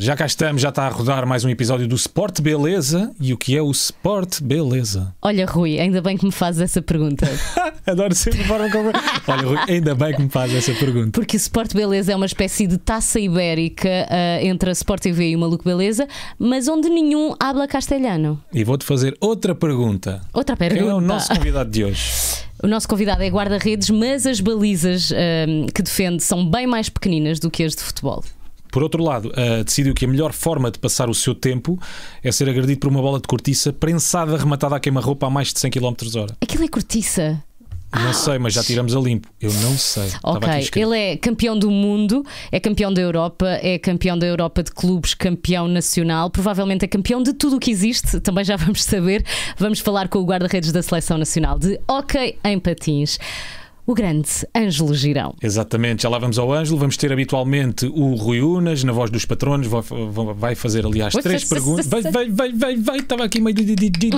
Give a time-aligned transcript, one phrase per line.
[0.00, 3.10] Já cá estamos, já está a rodar mais um episódio do Sport Beleza.
[3.20, 5.12] E o que é o Sport Beleza?
[5.20, 7.26] Olha, Rui, ainda bem que me fazes essa pergunta.
[7.84, 8.90] Adoro sempre a forma como.
[9.26, 11.10] Olha, Rui, ainda bem que me fazes essa pergunta.
[11.10, 15.36] Porque Sport Beleza é uma espécie de taça ibérica uh, entre a Sport TV e
[15.36, 16.06] o Maluco Beleza,
[16.38, 18.40] mas onde nenhum habla castelhano.
[18.54, 20.20] E vou-te fazer outra pergunta.
[20.32, 20.80] Outra pergunta.
[20.80, 22.44] Quem é o nosso convidado de hoje?
[22.62, 27.40] O nosso convidado é guarda-redes, mas as balizas uh, que defende são bem mais pequeninas
[27.40, 28.22] do que as de futebol.
[28.70, 31.78] Por outro lado, uh, decidiu que a melhor forma de passar o seu tempo
[32.22, 35.60] é ser agredido por uma bola de cortiça prensada, rematada à queima-roupa a mais de
[35.60, 37.42] 100 km h Aquilo é cortiça.
[37.90, 39.28] Não sei, mas já tiramos a limpo.
[39.40, 40.10] Eu não sei.
[40.22, 44.70] Ok, ele é campeão do mundo, é campeão da Europa, é campeão da Europa de
[44.72, 49.24] clubes, campeão nacional, provavelmente é campeão de tudo o que existe, também já vamos saber.
[49.56, 53.18] Vamos falar com o guarda-redes da Seleção Nacional de Hockey em Patins
[53.88, 55.34] o grande Ângelo Girão.
[55.42, 56.76] Exatamente, já lá vamos ao Ângelo.
[56.76, 59.66] Vamos ter habitualmente o Rui Unas, na voz dos patronos,
[60.36, 61.86] vai fazer, aliás, três perguntas.
[61.86, 64.10] Vai, vai, vai, vai, vai, estava aqui meio DJ.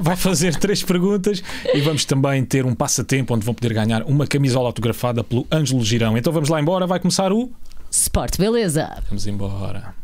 [0.00, 1.40] Vai fazer três perguntas
[1.72, 5.84] e vamos também ter um passatempo onde vão poder ganhar uma camisola autografada pelo Ângelo
[5.84, 6.18] Girão.
[6.18, 7.48] Então vamos lá embora, vai começar o.
[7.92, 8.90] Sport, beleza?
[9.08, 9.94] Vamos embora.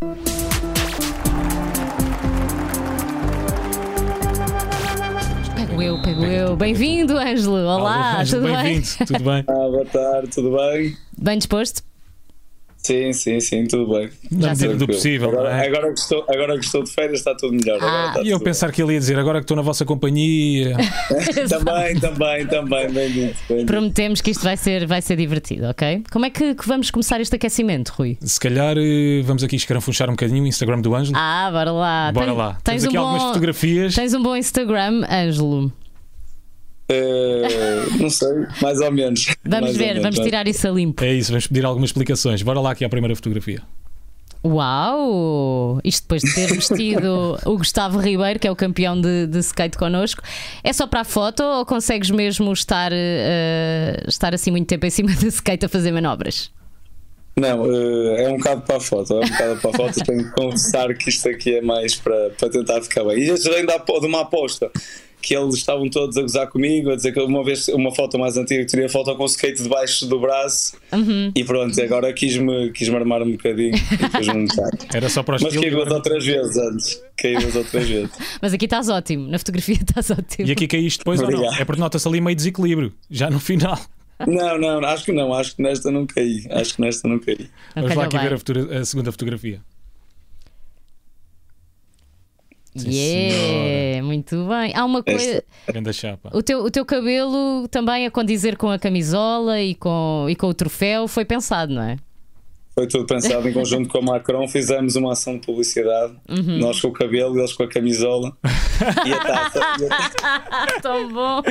[5.78, 6.56] Pego eu, pego eu.
[6.56, 7.54] Bem-vindo, Ângelo.
[7.64, 8.82] Olá, Ângelo, tudo bem?
[8.82, 9.44] Tudo bem?
[9.46, 10.96] Ah, boa tarde, tudo bem?
[11.16, 11.87] Bem disposto?
[12.88, 14.08] Sim, sim, sim, tudo bem.
[14.30, 15.28] Na medida do possível.
[15.28, 15.66] Agora, é?
[15.66, 17.78] agora, que estou, agora que estou de férias está tudo melhor.
[17.82, 20.74] Ah, está e eu pensar que ele ia dizer agora que estou na vossa companhia.
[21.04, 22.00] bem.
[22.00, 23.34] também, também, também.
[23.46, 26.02] Bem Prometemos que isto vai ser, vai ser divertido, ok?
[26.10, 28.16] Como é que, que vamos começar este aquecimento, Rui?
[28.22, 31.18] Se calhar eh, vamos aqui escarafunchar um bocadinho o Instagram do Ângelo.
[31.18, 32.10] Ah, bora lá.
[32.10, 32.52] Bora Tens- lá.
[32.52, 33.94] Tens Temos um aqui bom, algumas fotografias.
[33.94, 35.70] Tens um bom Instagram, Ângelo.
[36.90, 38.28] Eh, não sei,
[38.62, 39.26] mais ou menos.
[39.44, 41.04] Vamos Mais ver, menos, vamos tirar isso a limpo.
[41.04, 42.42] É isso, vamos pedir algumas explicações.
[42.42, 43.60] Bora lá aqui à primeira fotografia.
[44.44, 45.80] Uau!
[45.84, 49.76] Isto depois de ter vestido o Gustavo Ribeiro, que é o campeão de, de skate
[49.76, 50.22] connosco.
[50.62, 54.90] É só para a foto ou consegues mesmo estar, eh, estar assim muito tempo em
[54.90, 56.50] cima do skate a fazer manobras?
[57.36, 60.04] Não, eh, é um bocado para a foto, é um bocado para a foto.
[60.04, 63.18] Tenho que confessar que isto aqui é mais para, para tentar ficar bem.
[63.18, 64.70] E isto vem da- de uma aposta.
[65.20, 68.36] Que eles estavam todos a gozar comigo, a dizer que uma vez uma foto mais
[68.36, 71.30] antiga que teria foto com o skate debaixo do braço Uhum.
[71.34, 74.78] e pronto, agora quis-me quis armar um bocadinho e depois um bocado.
[74.94, 77.02] Era só para o Mas caí duas ou três vezes antes.
[77.16, 78.10] Caí duas ou três vezes.
[78.40, 80.48] Mas aqui estás ótimo, na fotografia estás ótimo.
[80.48, 81.52] E aqui caíste depois ou não?
[81.54, 82.92] É porque nota-se ali meio desequilíbrio.
[83.10, 83.78] Já no final.
[84.26, 86.44] Não, não, acho que não, acho que nesta não caí.
[86.50, 87.48] Acho que nesta não caí.
[87.76, 89.60] Não Vamos lá aqui ver a, futura- a segunda fotografia.
[92.82, 94.72] Sim, Yeah, muito bem.
[94.74, 95.42] Há uma coisa.
[95.66, 96.30] Grande chapa.
[96.32, 100.48] O teu, o teu cabelo também a condizer com a camisola e com, e com
[100.48, 101.96] o troféu foi pensado, não é?
[102.78, 104.46] Foi tudo pensado em conjunto com a Macron.
[104.46, 106.14] Fizemos uma ação de publicidade.
[106.28, 106.58] Uhum.
[106.58, 108.36] Nós com o cabelo, eles com a camisola
[109.04, 109.60] e a taça.
[110.80, 111.42] Tão bom!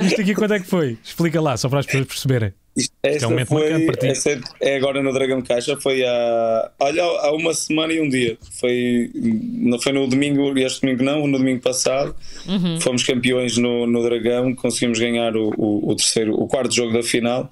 [0.00, 0.96] Isto aqui quando é que foi?
[1.02, 2.52] Explica lá, só para as pessoas perceberem.
[2.78, 4.06] Isto- é Esta um momento marcante foi, para ti.
[4.06, 5.76] esta é agora no Dragão de Caixa.
[5.80, 8.38] Foi há, olha, há uma semana e um dia.
[8.60, 12.14] Foi, não foi no domingo, este domingo não, no domingo passado.
[12.46, 12.80] Uhum.
[12.80, 17.02] Fomos campeões no, no Dragão, conseguimos ganhar o, o, o terceiro, o quarto jogo da
[17.02, 17.50] final.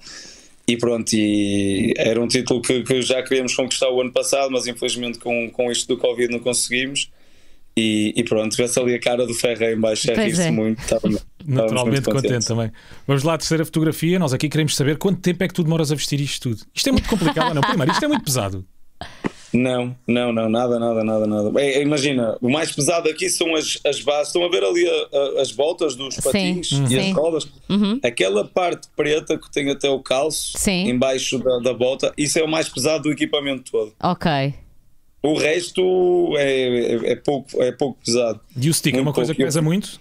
[0.69, 4.67] E pronto, e era um título que, que já queríamos conquistar o ano passado, mas
[4.67, 7.09] infelizmente com, com isto do Covid não conseguimos.
[7.79, 10.51] E, e pronto, vê-se ali a cara do Ferreira em baixo, é rir-se é.
[10.51, 10.81] muito.
[10.81, 12.71] Estávamos- estávamos Naturalmente muito contente também.
[13.05, 14.17] Vamos lá à terceira fotografia.
[14.17, 16.63] Nós aqui queremos saber quanto tempo é que tu demoras a vestir isto tudo.
[16.73, 17.61] Isto é muito complicado não?
[17.61, 18.65] Primeiro, isto é muito pesado.
[19.53, 21.61] Não, não, não, nada, nada, nada, nada.
[21.61, 24.27] É, imagina, o mais pesado aqui são as, as bases.
[24.27, 26.87] Estão a ver ali a- a- as voltas dos Sim, patins Uhum.
[26.89, 27.11] e as sim.
[27.13, 27.47] rodas?
[28.03, 30.89] Aquela parte preta que tem até o calço Sim.
[30.89, 33.93] embaixo da, da volta, isso é o mais pesado do equipamento todo.
[34.03, 34.53] Ok.
[35.29, 35.81] O resto
[36.37, 38.39] é, é, é pouco, é pouco pesado.
[38.59, 39.99] E o stick é Muito uma coisa que pesa muito?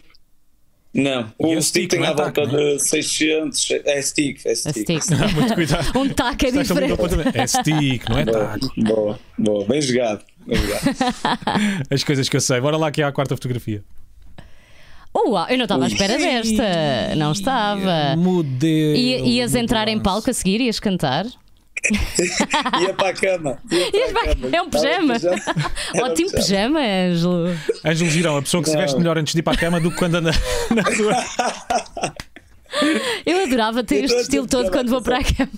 [0.95, 2.47] Não, E o o stick stick tem é à volta é?
[2.47, 3.71] de 600.
[3.85, 5.03] É stick, é A stick.
[5.03, 5.03] stick.
[5.21, 5.93] Ah, muito cuidado.
[5.99, 7.39] Um taco é diferente.
[7.39, 8.73] É stick, não é Boa, taco.
[8.79, 10.25] boa, boa, bem jogado.
[10.47, 10.83] Bem jogado.
[11.91, 12.61] As coisas que eu sei.
[12.61, 13.85] Bora lá aqui à quarta fotografia.
[15.15, 17.15] Uau, eu não estava à espera desta.
[17.17, 18.15] Não estava.
[18.63, 20.61] I- ias entrar em palco a seguir?
[20.61, 21.27] Ias cantar?
[22.81, 23.59] Ia para a cama.
[23.71, 24.49] Ia para a cama.
[24.57, 25.15] É um pijama.
[25.95, 27.57] Era Ótimo pijama, Ângelo.
[27.85, 28.83] Ângelo Girão, a pessoa que se Não.
[28.83, 30.31] veste melhor antes de ir para a cama do que quando anda
[30.75, 31.25] na rua.
[33.25, 35.51] Eu adorava ter este estilo todo quando vou para a cama.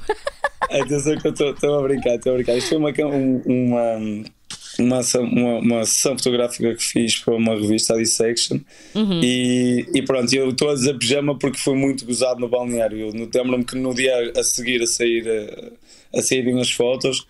[0.62, 2.56] Atenção que eu estou a brincar, estou a brincar.
[2.56, 4.24] Isto foi uma, um- uma,
[4.78, 8.58] uma, ação- uma, uma sessão fotográfica que fiz para uma revista, a Dissection,
[9.22, 12.98] e, e pronto, eu estou a dizer pijama porque foi muito gozado no balneário.
[12.98, 17.26] Eu lembro-me que no dia a seguir a sair a, a saírem as fotos,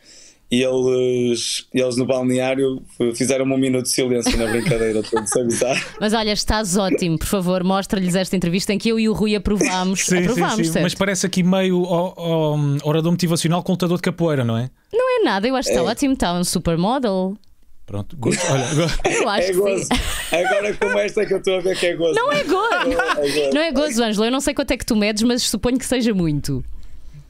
[0.50, 2.82] e eles, eles no balneário
[3.14, 5.86] fizeram um minuto de silêncio na brincadeira, todos a gozar.
[6.00, 9.36] Mas olha, estás ótimo, por favor, mostra-lhes esta entrevista em que eu e o Rui
[9.36, 10.00] aprovámos.
[10.06, 10.80] sim, aprovámos sim, sim.
[10.80, 11.82] Mas parece aqui meio
[12.82, 14.70] orador motivacional com lutador de capoeira, não é?
[14.92, 15.90] Não é nada, eu acho que está é.
[15.90, 17.36] ótimo, está um supermodel.
[17.84, 18.40] Pronto, gosto.
[18.50, 18.90] Olha, agora...
[19.04, 19.88] Eu acho é gozo.
[20.32, 22.14] Agora, como esta que eu estou a ver que é gozo.
[22.14, 22.92] Não é gozo.
[23.38, 24.24] É não é gozo, Ângelo.
[24.26, 26.64] Eu não sei quanto é que tu medes, mas suponho que seja muito.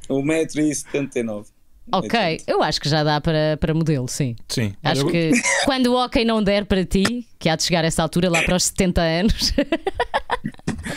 [0.08, 1.57] 1,79m.
[1.92, 4.36] Ok, eu acho que já dá para, para modelo, sim.
[4.48, 4.74] Sim.
[4.82, 5.06] Acho eu...
[5.10, 5.30] que
[5.64, 8.42] quando o hockey não der para ti, que há de chegar a essa altura, lá
[8.42, 9.52] para os 70 anos.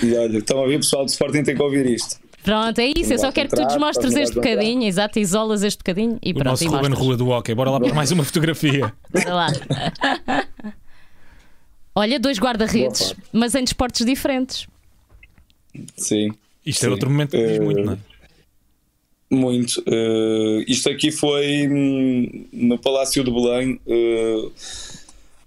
[0.04, 2.20] e olha, estão a ver, pessoal do Sporting tem que ouvir isto.
[2.44, 3.14] Pronto, é isso.
[3.14, 6.48] Eu só quero que tu desmostres este bocadinho, exato, isolas este bocadinho e o pronto.
[6.48, 7.54] Nosso Ruben Rua do Hockey.
[7.54, 8.92] Bora lá para mais uma fotografia.
[9.12, 9.48] Bora lá.
[11.94, 14.66] Olha, dois guarda-redes, mas em desportos diferentes.
[15.96, 16.32] Sim.
[16.66, 16.88] Isto sim.
[16.88, 17.98] é outro momento que diz muito, não é?
[19.32, 19.82] Muito.
[19.88, 23.80] Uh, isto aqui foi hum, no Palácio de Belém.
[23.88, 24.52] Uh,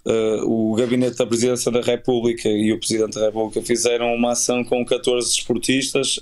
[0.06, 4.64] uh, o Gabinete da Presidência da República e o Presidente da República fizeram uma ação
[4.64, 6.18] com 14 esportistas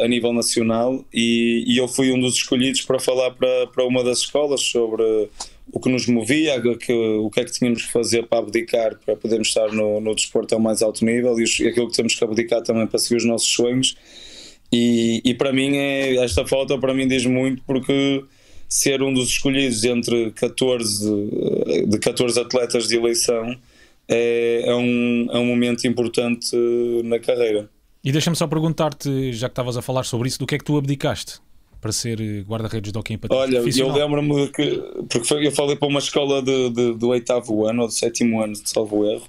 [0.00, 4.04] a nível nacional e, e, eu fui um dos escolhidos para falar para, para uma
[4.04, 5.28] das escolas sobre
[5.72, 9.16] o que nos movia, que, o que é que tínhamos que fazer para abdicar para
[9.16, 12.14] podermos estar no, no desporto ao mais alto nível e, os, e aquilo que temos
[12.14, 13.96] que abdicar também para seguir os nossos sonhos.
[14.72, 18.24] E, e para mim, é, esta foto para mim diz muito porque
[18.68, 23.54] ser um dos escolhidos entre 14, de 14 atletas de eleição
[24.08, 26.56] é, é, um, é um momento importante
[27.04, 27.68] na carreira.
[28.02, 30.64] E deixa-me só perguntar-te, já que estavas a falar sobre isso, do que é que
[30.64, 31.40] tu abdicaste
[31.80, 35.88] para ser guarda-redes de hockey em patins Olha, eu lembro-me que, porque eu falei para
[35.88, 39.28] uma escola de, de, do oitavo ano ou do sétimo ano, de salvo erro,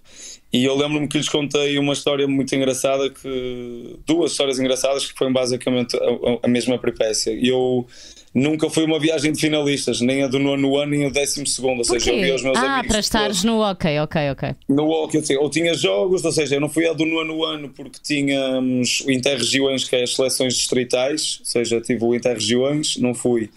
[0.54, 5.18] e eu lembro-me que lhes contei uma história muito engraçada, que duas histórias engraçadas que
[5.18, 7.32] foram basicamente a, a mesma peripécia.
[7.32, 7.88] Eu
[8.32, 11.48] nunca fui uma viagem de finalistas, nem a do nono ano, nem a do décimo
[11.48, 11.80] segundo.
[11.80, 12.88] Ou seja, eu vi os meus ah, amigos.
[12.88, 13.44] para estares todos.
[13.46, 14.56] no ok, ok, ok.
[14.70, 17.98] No ok, ou tinha jogos, ou seja, eu não fui a do nono ano porque
[18.04, 23.50] tínhamos o Interregiões, que é as seleções distritais, ou seja, tive o Interregiões, não fui.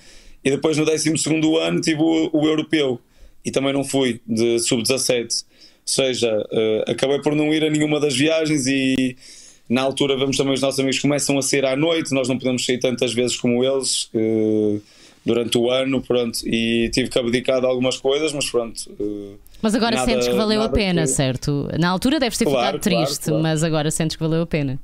[0.42, 2.98] E depois no décimo segundo ano tive o, o Europeu,
[3.44, 5.44] e também não fui, de sub-17
[5.86, 9.16] seja, uh, acabei por não ir a nenhuma das viagens e
[9.68, 12.64] na altura vemos também os nossos amigos começam a sair à noite, nós não podemos
[12.64, 14.82] sair tantas vezes como eles uh,
[15.24, 18.78] durante o ano, pronto, e tive que abdicar de algumas coisas, mas pronto.
[18.98, 21.08] Uh, mas agora nada, sentes que valeu a pena, que...
[21.08, 21.68] certo?
[21.78, 23.42] Na altura deves ter claro, ficado triste, claro, claro.
[23.42, 24.78] mas agora sentes que valeu a pena.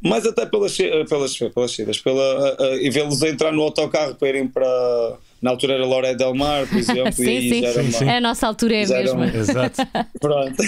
[0.00, 0.76] Mas até pelas,
[1.08, 5.84] pelas, pelas saídas, pela, e vê-los entrar no autocarro para irem para na altura era
[5.84, 7.60] Loré Del Mar, por exemplo, sim, e sim.
[7.62, 9.12] já era uma, é a nossa altura é.
[9.12, 9.82] Uma, Exato.
[10.20, 10.62] Pronto,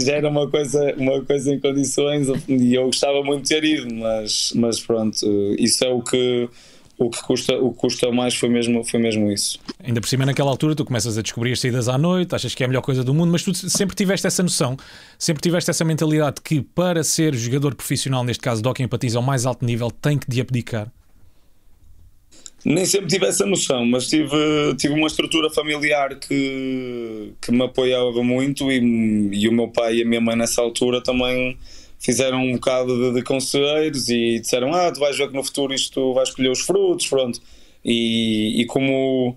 [0.00, 3.94] já era uma coisa, uma coisa em condições e eu gostava muito de ter ido,
[3.94, 5.18] mas, mas pronto,
[5.58, 6.48] isso é o que
[6.96, 9.58] o que custa, o que custa mais foi mesmo, foi mesmo isso.
[9.82, 12.62] Ainda por cima, naquela altura, tu começas a descobrir as saídas à noite, achas que
[12.62, 14.76] é a melhor coisa do mundo, mas tu sempre tiveste essa noção,
[15.18, 19.16] sempre tiveste essa mentalidade que para ser jogador profissional, neste caso de hockey em patins
[19.16, 20.88] ao mais alto nível, tem que de abdicar.
[22.64, 28.22] Nem sempre tive essa noção, mas tive, tive uma estrutura familiar que, que me apoiava
[28.22, 28.78] muito e,
[29.32, 31.58] e o meu pai e a minha mãe nessa altura também
[31.98, 35.74] fizeram um bocado de, de conselheiros e disseram: Ah, tu vais ver que no futuro
[35.74, 37.38] isto vai escolher os frutos, pronto.
[37.84, 39.36] E, e como,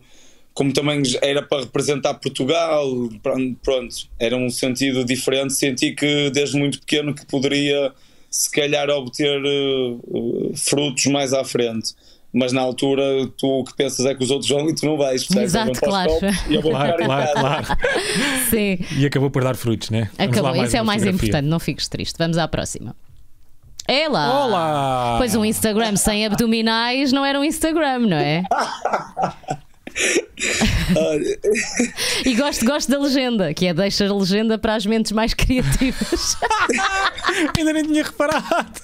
[0.53, 2.89] como também era para representar Portugal,
[3.21, 5.53] pronto, era um sentido diferente.
[5.53, 7.91] Senti que desde muito pequeno que poderia,
[8.29, 11.93] se calhar, obter uh, frutos mais à frente
[12.33, 13.03] mas na altura
[13.37, 15.55] tu o que pensas é que os outros vão e tu não vais, percebes?
[15.55, 16.11] Exato, claro.
[16.49, 17.65] E eu vou claro, claro, claro.
[18.49, 18.79] Sim.
[18.97, 20.09] E acabou por dar frutos, né?
[20.17, 22.15] Vamos acabou, isso é o mais importante, não fiques triste.
[22.17, 22.95] Vamos à próxima.
[23.87, 24.45] Ela!
[24.45, 25.15] Olá!
[25.17, 28.43] Pois um Instagram sem abdominais não era um Instagram, não é?
[32.25, 36.37] e gosto, gosto da legenda, que é deixa a legenda para as mentes mais criativas.
[37.57, 38.81] Ainda nem tinha reparado.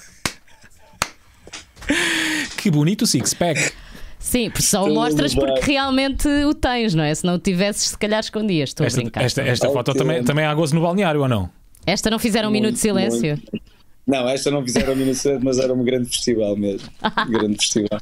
[2.56, 3.72] Que bonito o six-pack.
[4.18, 7.14] Sim, só o mostras porque realmente o tens, não é?
[7.14, 8.70] Se não o tivesses, se calhar escondias.
[8.70, 9.22] Estou esta, a brincar.
[9.22, 11.50] Esta, esta foto também, também há gozo no balneário ou não?
[11.86, 13.36] Esta não fizeram um muito, minuto de silêncio?
[13.36, 13.62] Muito.
[14.06, 16.88] Não, esta não fizeram um minuto de silêncio, mas era um grande festival mesmo.
[17.28, 18.00] grande festival.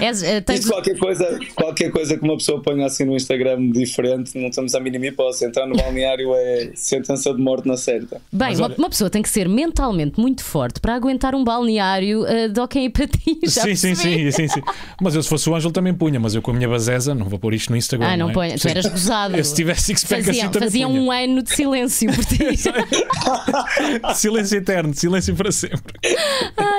[0.00, 0.66] És, uh, tens...
[0.66, 4.80] qualquer, coisa, qualquer coisa que uma pessoa ponha assim no Instagram diferente, não estamos a
[4.80, 5.44] mínima hipótese.
[5.44, 8.20] Entrar no balneário é sentença de morte na certa.
[8.32, 12.48] Bem, uma, uma, pessoa tem que ser mentalmente muito forte para aguentar um balneário uh,
[12.48, 13.54] de hockey e patins.
[13.54, 14.62] Sim, sim, sim, sim, sim.
[15.00, 16.20] Mas eu, se fosse o Ângelo, também punha.
[16.20, 18.08] Mas eu, com a minha baseza, não vou pôr isto no Instagram.
[18.08, 18.34] Ah, não, não é?
[18.34, 18.58] ponho.
[18.58, 19.36] Tu eras gozado.
[19.36, 21.00] Eu, se tivesse six-pack assim, também Fazia punha.
[21.00, 22.38] um ano de silêncio por ti.
[24.14, 25.94] silêncio eterno, silêncio para sempre.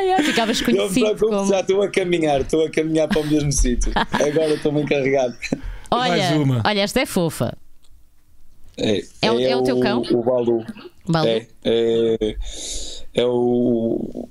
[0.02, 1.06] Ai, ai, ficavas conhecido.
[1.08, 1.46] Eu, como...
[1.48, 3.92] Já estou a caminhar, estou a caminhar para o mesmo sítio.
[3.96, 5.36] Agora estou-me encarregado.
[5.92, 6.64] Olha, Mais uma.
[6.66, 7.56] olha, esta é fofa.
[8.78, 10.02] É, É o- é o teu cão?
[10.12, 10.66] O Balu.
[11.08, 11.28] Balu.
[11.28, 12.36] É, é,
[13.14, 14.28] é o,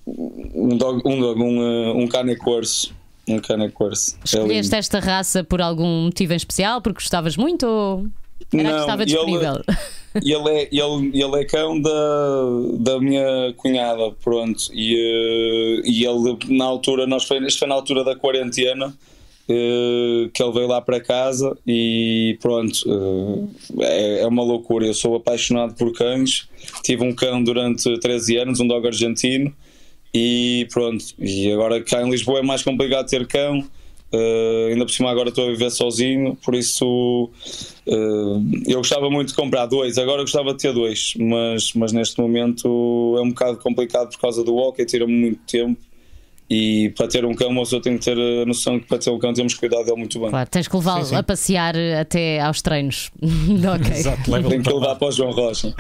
[0.55, 2.93] um dog, um, dog, um, uh, um cane corso.
[3.29, 4.17] Um cane corso.
[4.17, 6.81] É Escolheste esta raça por algum motivo em especial?
[6.81, 8.09] Porque gostavas muito ou era
[8.43, 9.63] a que Não, estava ele- disponível?
[10.25, 11.91] E ele é, ele, ele é cão da,
[12.79, 14.65] da minha cunhada, pronto.
[14.73, 18.93] E, eh, e ele, na altura, nós foi, isto foi na altura da quarentena,
[19.49, 22.81] eh, que ele veio lá para casa e pronto,
[23.81, 24.85] eh, é, é uma loucura.
[24.85, 26.49] Eu sou apaixonado por cães,
[26.83, 29.55] tive um cão durante 13 anos, um dog argentino,
[30.13, 31.05] e pronto.
[31.19, 33.65] E agora cá em Lisboa é mais complicado ter cão.
[34.13, 37.31] Eh, ainda por cima agora estou a viver sozinho, por isso
[37.87, 42.21] eh, eu gostava muito de comprar dois, agora gostava de ter dois, mas, mas neste
[42.21, 45.90] momento é um bocado complicado por causa do walker, tira-me muito tempo
[46.51, 49.09] e para ter um cão uma pessoa tem que ter a noção que para ter
[49.11, 50.31] um cão temos que cuidar dele muito bem.
[50.31, 53.13] Claro, tens que levá-lo a passear até aos treinos.
[53.23, 53.93] ok.
[53.95, 55.73] Exato, leva Tem que levar para o João Rocha.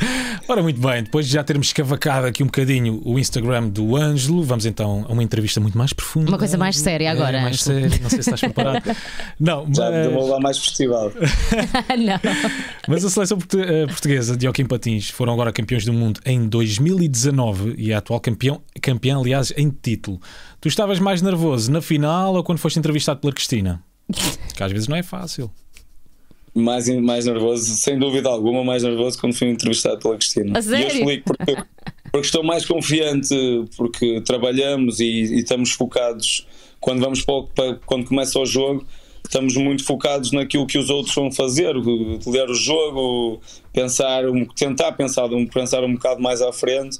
[0.46, 4.44] Ora, muito bem, depois de já termos escavacado aqui um bocadinho o Instagram do Ângelo,
[4.44, 6.30] vamos então a uma entrevista muito mais profunda.
[6.30, 7.90] Uma coisa mais séria agora, É, mais Ângelo.
[7.90, 8.96] séria, não sei se estás preparado.
[9.40, 11.10] Não, Já mas, vou levar mais festival.
[11.98, 12.20] Não.
[12.86, 17.74] mas a seleção eh, portuguesa de Joaquim Patins foram agora campeões do mundo em 2019
[17.78, 20.20] e é atual campeão, campeão, aliás, em título.
[20.60, 23.82] Tu estavas mais nervoso na final ou quando foste entrevistado pela Cristina?
[24.56, 25.50] Que às vezes não é fácil.
[26.54, 30.58] mais, mais nervoso, sem dúvida alguma, mais nervoso quando fui entrevistado pela Cristina.
[30.58, 30.80] A sério?
[30.80, 31.56] E eu explico porque,
[32.12, 33.34] porque estou mais confiante,
[33.76, 36.46] porque trabalhamos e, e estamos focados
[36.78, 38.84] quando vamos para, para- quando começa o jogo.
[39.24, 43.40] Estamos muito focados naquilo que os outros vão fazer, ler o jogo,
[43.72, 46.98] pensar, um- tentar pensar, um- pensar um bocado mais à frente,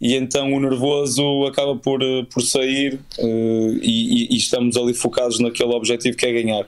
[0.00, 2.98] e então o nervoso acaba por, eh, por sair
[3.82, 6.66] e, e- e estamos ali focados naquele objetivo que é ganhar.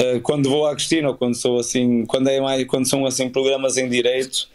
[0.00, 3.28] Uh, quando vou à Cristina ou quando sou assim quando é mais quando são assim
[3.30, 4.48] programas em direito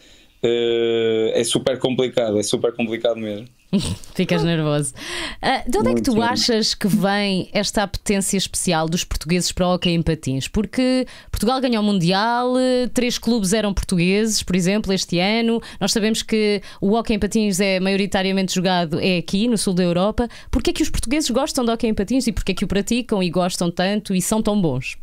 [0.43, 3.47] uh, é super complicado é super complicado mesmo
[4.15, 4.93] Ficas nervoso.
[5.41, 9.67] Ah, de onde é que tu achas que vem esta apetência especial dos portugueses para
[9.67, 10.47] o hockey em patins?
[10.47, 15.61] Porque Portugal ganhou o Mundial, eh, três clubes eram portugueses, por exemplo, este ano.
[15.79, 19.83] Nós sabemos que o hockey em patins é maioritariamente jogado é aqui, no sul da
[19.83, 20.27] Europa.
[20.49, 22.67] Porquê é que os portugueses gostam de hockey em patins e porquê é que o
[22.67, 24.97] praticam e gostam tanto e são tão bons?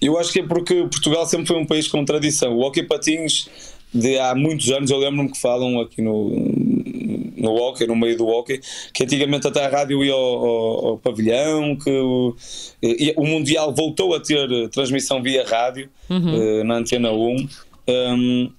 [0.00, 3.48] eu acho que é porque Portugal sempre foi um país com tradição o hockey patins
[3.92, 6.30] de há muitos anos eu lembro-me que falam aqui no
[7.36, 8.60] no hockey, no meio do hockey,
[8.92, 12.34] que antigamente até a rádio ia ao, ao- ao pavilhão, que o,
[12.82, 15.88] e- o Mundial voltou a ter transmissão via rádio
[16.34, 17.48] eh, na Antena 1.
[17.88, 18.50] Um,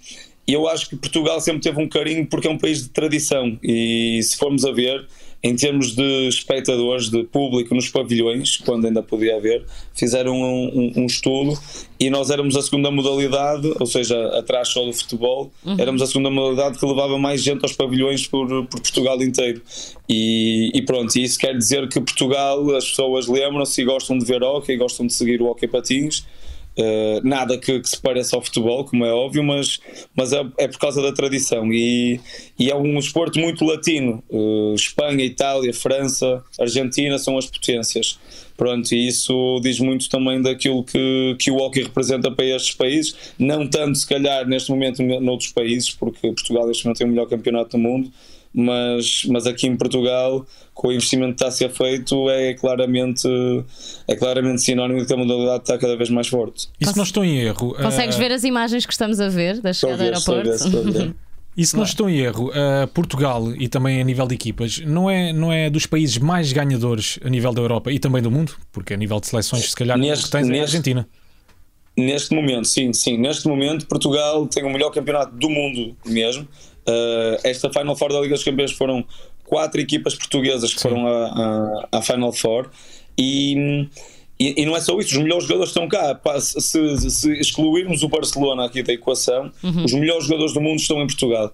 [0.48, 3.60] e eu acho que Portugal sempre teve um carinho porque é um país de tradição
[3.62, 5.05] e se formos a ver
[5.47, 10.93] em termos de espectadores, de público nos pavilhões, quando ainda podia haver, fizeram um, um-
[11.03, 11.57] um estudo
[11.99, 15.49] e nós éramos a segunda modalidade, ou seja, atrás só do futebol,
[15.79, 19.61] éramos a segunda modalidade que levava mais gente aos pavilhões por, por Portugal inteiro.
[20.09, 24.43] E, e pronto, isso quer dizer que Portugal, as pessoas lembram-se e gostam de ver
[24.43, 26.23] hockey, gostam de seguir o hockey patins.
[26.77, 29.79] Uh, nada que, que se pareça ao futebol, como é óbvio, mas,
[30.15, 32.19] mas é, é por causa da tradição e,
[32.57, 34.24] e é um esporte muito latino.
[34.29, 38.19] Uh, Espanha, Itália, França, Argentina são as potências.
[38.55, 43.15] Pronto, e isso diz muito também daquilo que, que o hockey representa para estes países,
[43.38, 47.27] não tanto se calhar neste momento noutros países, porque Portugal neste momento tem o melhor
[47.27, 48.12] campeonato do mundo,
[48.59, 53.27] mas, mas aqui em Portugal, com o investimento que está a ser feito, é claramente,
[54.07, 56.67] é claramente sinónimo de que a modalidade está cada vez mais forte.
[56.81, 57.75] E se não estou em erro.
[57.75, 60.33] Consegues ah, ver as imagens que estamos a ver da Estou chegada ao ver, estou
[60.33, 60.75] a ver, aeroporto?
[60.77, 61.15] estou a ver.
[61.55, 65.07] E se não estou em erro, ah, Portugal e também a nível de equipas não
[65.09, 68.53] é, não é dos países mais ganhadores a nível da Europa e também do mundo,
[68.71, 71.07] porque a nível de seleções, se calhar, Neste- que tens é a neste- Argentina.
[71.97, 73.17] Neste momento, sim, sim.
[73.17, 76.47] Neste momento, Portugal tem o melhor campeonato do mundo mesmo.
[76.88, 79.03] Uh, esta Final Four da Liga dos Campeões foram
[79.44, 80.89] quatro equipas portuguesas que Sim.
[80.89, 81.06] foram
[81.91, 82.70] à, Final Four
[83.17, 83.88] e,
[84.39, 86.20] e, e não é só isso, os melhores jogadores estão cá.
[86.39, 89.51] Se, se- excluirmos o Barcelona aqui da equação,
[89.84, 91.53] os melhores jogadores do mundo estão em Portugal.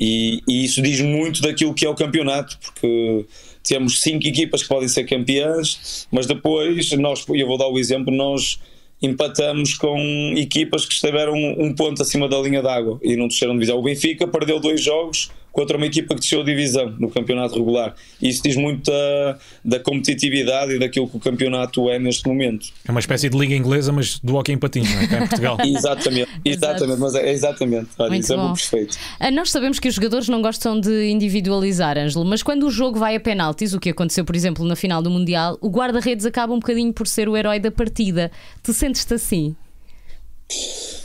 [0.00, 3.26] E, e isso diz muito daquilo que é o campeonato, porque
[3.62, 8.12] temos cinco equipas que podem ser campeãs, mas depois, nós, eu vou dar o exemplo,
[8.14, 8.58] nós
[9.02, 9.98] empatamos com
[10.36, 13.78] equipas que estiveram um ponto acima da linha d'água e não desceram de divisão.
[13.78, 17.94] O Benfica perdeu dois jogos contra uma equipa que desceu a divisão no campeonato regular.
[18.20, 22.68] E isso diz muito da, da competitividade e daquilo que o campeonato é neste momento.
[22.86, 25.06] É uma espécie de liga inglesa, mas do hockey em patins, não é?
[25.06, 25.58] Cá em Portugal.
[25.64, 27.88] exatamente, exatamente, mas é exatamente.
[27.98, 28.42] Olha, isso é bom.
[28.42, 28.98] é muito perfeito.
[29.20, 32.98] Ah, nós sabemos que os jogadores não gostam de individualizar, Ângelo, mas quando o jogo
[32.98, 36.52] vai a penaltis, o que aconteceu, por exemplo, na final do Mundial, o guarda-redes acaba
[36.54, 38.30] um bocadinho por ser o herói da partida.
[38.62, 39.54] Tu sentes-te assim?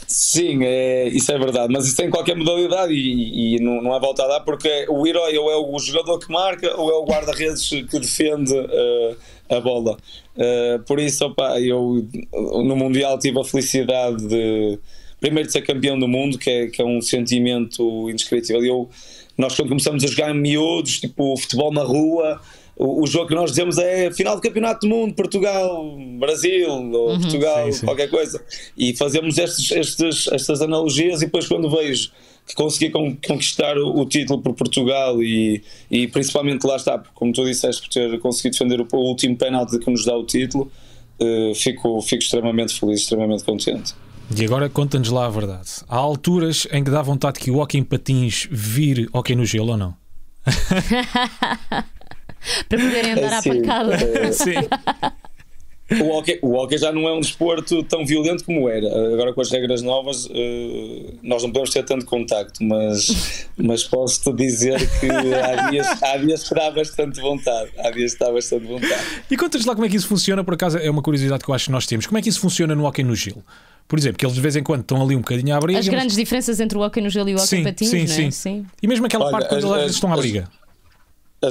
[0.08, 4.00] Sim, é, isso é verdade, mas isso tem qualquer modalidade e, e não, não há
[4.00, 7.06] volta a dar porque o herói ou é o jogador que marca ou é o
[7.06, 9.18] guarda-redes que defende uh,
[9.50, 9.98] a bola.
[10.36, 14.80] Uh, por isso, opa, eu no Mundial tive a felicidade de
[15.20, 18.63] primeiro de ser campeão do mundo, que é, que é um sentimento indescritível.
[18.63, 18.89] Eu,
[19.38, 22.42] nós quando começamos a jogar em miúdos, tipo futebol na rua,
[22.77, 27.12] o, o, jogo que nós dizemos é final do Campeonato do Mundo, Portugal, Brasil, ou
[27.12, 27.86] uhum, Portugal, sim, sim.
[27.86, 28.41] qualquer coisa.
[28.77, 32.12] E fazemos estes, estes, estas analogias, e depois, quando vejo
[32.46, 37.43] que consegui conquistar o, o título por Portugal e, e principalmente lá está, como tu
[37.43, 40.72] disseste, por ter conseguido defender o, o último penalti que nos dá o título,
[41.19, 43.96] uh, fico, fico extremamente feliz, extremamente contente.
[44.36, 45.69] E agora conta-nos lá a verdade.
[45.89, 49.72] Há alturas em que dá vontade que o hockey em patins vire hockey no gelo
[49.72, 49.96] ou não?
[52.68, 53.96] para poderem andar à assim, pancada.
[53.96, 54.56] É, Sim.
[55.89, 58.88] O hockey, o hockey já não é um desporto tão violento como era.
[59.13, 64.34] Agora, com as regras novas, uh, nós não podemos ter tanto contacto, mas, mas posso-te
[64.34, 67.72] dizer que há dias, há dias que dá bastante vontade.
[67.77, 69.01] Há dias que dá bastante vontade.
[69.32, 71.56] E contas lá como é que isso funciona, por acaso é uma curiosidade que eu
[71.56, 72.06] acho que nós temos.
[72.06, 73.42] Como é que isso funciona no hockey no gelo?
[73.88, 75.80] Por exemplo, que eles de vez em quando estão ali um bocadinho à briga.
[75.80, 76.18] As grandes mas...
[76.18, 78.27] diferenças entre o hockey no gelo e o hockey sim, patins, sim, sim.
[78.27, 78.32] É?
[78.32, 78.66] sim.
[78.84, 80.67] E mesmo aquela Olha, parte quando as, eles estão à briga as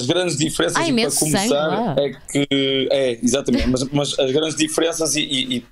[0.07, 5.21] grandes diferenças Ai, para começar é que é exatamente, mas, mas as grandes diferenças e,
[5.21, 5.65] e,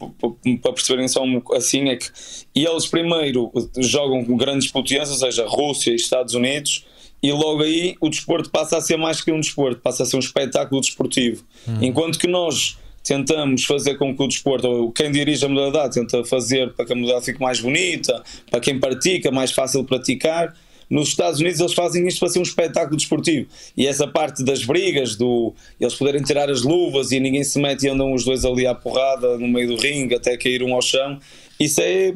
[0.45, 2.07] e, para perceberem só assim é que
[2.55, 6.87] eles primeiro jogam com grandes potências, ou seja, Rússia e Estados Unidos,
[7.21, 10.17] e logo aí o desporto passa a ser mais que um desporto, passa a ser
[10.17, 11.43] um espetáculo desportivo.
[11.67, 11.79] Hum.
[11.81, 16.25] Enquanto que nós tentamos fazer com que o desporto, ou quem dirige a modalidade, tenta
[16.25, 20.55] fazer para que a modalidade fique mais bonita, para quem pratica, mais fácil de praticar
[20.89, 23.49] nos Estados Unidos eles fazem isto para ser um espetáculo desportivo.
[23.77, 27.85] E essa parte das brigas, do eles poderem tirar as luvas e ninguém se mete
[27.85, 30.83] e andam os dois ali à porrada no meio do ringue até cair um ao
[30.83, 31.19] chão,
[31.59, 32.15] isso é.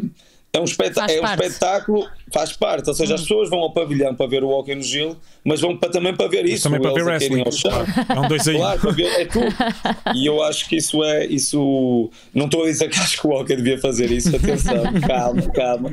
[0.50, 2.88] É um, é um espetáculo, faz parte.
[2.88, 3.14] Ou seja, hum.
[3.16, 5.14] as pessoas vão ao pavilhão para ver o hockey no gelo,
[5.44, 6.62] mas vão para, também para ver mas isso.
[6.62, 7.42] Também para ver wrestling.
[7.42, 7.70] Ao chão.
[8.08, 8.56] É um dois aí.
[8.56, 9.54] Claro, para ver, é tudo.
[10.14, 11.26] E eu acho que isso é.
[11.26, 14.34] Isso, não estou a dizer que acho que o hockey devia fazer isso.
[14.34, 15.92] Atenção, calma, calma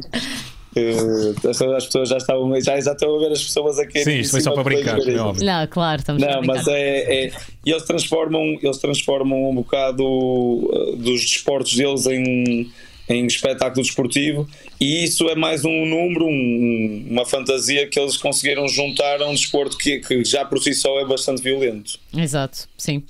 [1.49, 4.03] as pessoas já estavam já, já estão a ver as pessoas aqui.
[4.03, 4.99] Sim, isto foi só para brincar.
[4.99, 7.31] É não, claro, estamos Não, mas é, é,
[7.65, 12.69] eles transformam, eles transformam um bocado uh, dos desportos deles em,
[13.07, 14.47] em espetáculo desportivo
[14.79, 19.33] e isso é mais um número, um, uma fantasia que eles conseguiram juntar a um
[19.33, 21.97] desporto que, que já por si só é bastante violento.
[22.15, 23.01] Exato, sim.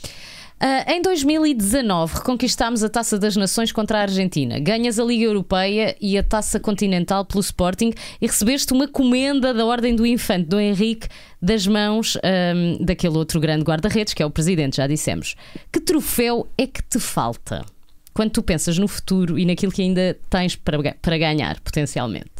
[0.55, 4.57] Uh, em 2019 reconquistámos a Taça das Nações contra a Argentina.
[4.57, 9.65] Ganhas a Liga Europeia e a Taça Continental pelo Sporting e recebeste uma comenda da
[9.65, 11.09] Ordem do Infante, do Henrique,
[11.41, 15.35] das mãos um, daquele outro grande guarda-redes, que é o Presidente, já dissemos.
[15.71, 17.65] Que troféu é que te falta?
[18.13, 22.34] Quando tu pensas no futuro e naquilo que ainda tens para, para ganhar, potencialmente?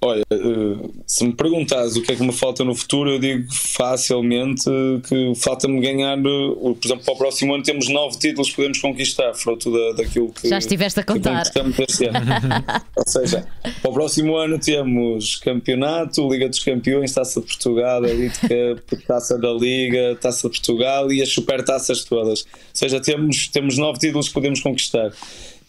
[0.00, 3.52] Olha, eh, se me perguntas o que é que me falta no futuro, eu digo
[3.52, 4.70] facilmente
[5.08, 6.16] que falta-me ganhar.
[6.16, 10.02] Eh, por exemplo, para o próximo ano temos nove títulos que podemos conquistar, fruto da,
[10.02, 10.48] daquilo que.
[10.48, 11.44] Já estiveste a contar.
[12.96, 13.44] Ou seja,
[13.82, 19.36] para o próximo ano temos campeonato, Liga dos Campeões, Taça de Portugal, Elite Cup, Taça
[19.36, 22.42] da Liga, Taça de Portugal e as super taças todas.
[22.42, 25.12] Ou seja, temos, temos nove títulos que podemos conquistar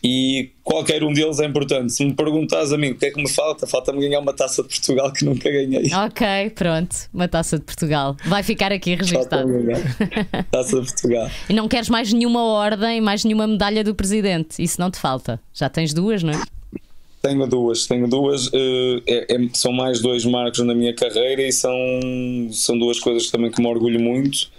[0.03, 1.91] e qualquer um deles é importante.
[1.91, 4.63] Se me perguntas a mim o que é que me falta, falta-me ganhar uma taça
[4.63, 5.93] de Portugal que nunca ganhei.
[5.93, 8.15] Ok, pronto, uma taça de Portugal.
[8.25, 9.49] Vai ficar aqui registado.
[10.51, 11.29] taça de Portugal.
[11.49, 14.61] E não queres mais nenhuma ordem, mais nenhuma medalha do presidente?
[14.63, 15.39] Isso não te falta.
[15.53, 16.41] Já tens duas, não é?
[17.21, 18.47] Tenho duas, tenho duas.
[18.47, 21.75] Uh, é, é, são mais dois marcos na minha carreira e são,
[22.51, 24.49] são duas coisas também que me orgulho muito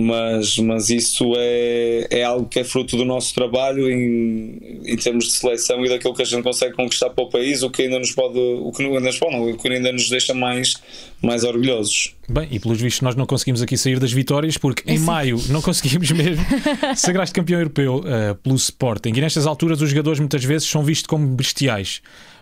[0.00, 5.26] mas, mas isso é, é algo que é fruto do nosso trabalho em, em termos
[5.26, 7.98] de seleção e daquilo que a gente consegue conquistar para o país, o que ainda
[7.98, 10.74] nos pode, o que ainda nos pode, não, o que ainda nos deixa mais,
[11.22, 12.14] mais orgulhosos.
[12.28, 15.04] Bem, e pelos vistos nós não conseguimos aqui sair das vitórias porque em Sim.
[15.04, 16.44] maio não conseguimos mesmo
[16.96, 21.06] sagraste campeão europeu uh, pelo Sporting e nestas alturas os jogadores muitas vezes são vistos
[21.06, 22.00] como bestiais.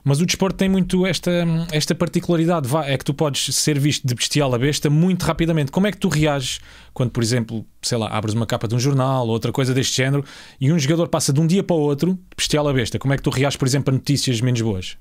[0.08, 1.30] Mas o desporto tem muito esta,
[1.70, 5.70] esta particularidade, é que tu podes ser visto de bestial a besta muito rapidamente.
[5.70, 6.60] Como é que tu reages
[6.94, 9.98] quando, por exemplo, sei lá, abres uma capa de um jornal ou outra coisa deste
[9.98, 10.24] género
[10.58, 12.98] e um jogador passa de um dia para o outro de bestial a besta?
[12.98, 14.96] Como é que tu reages, por exemplo, a notícias menos boas?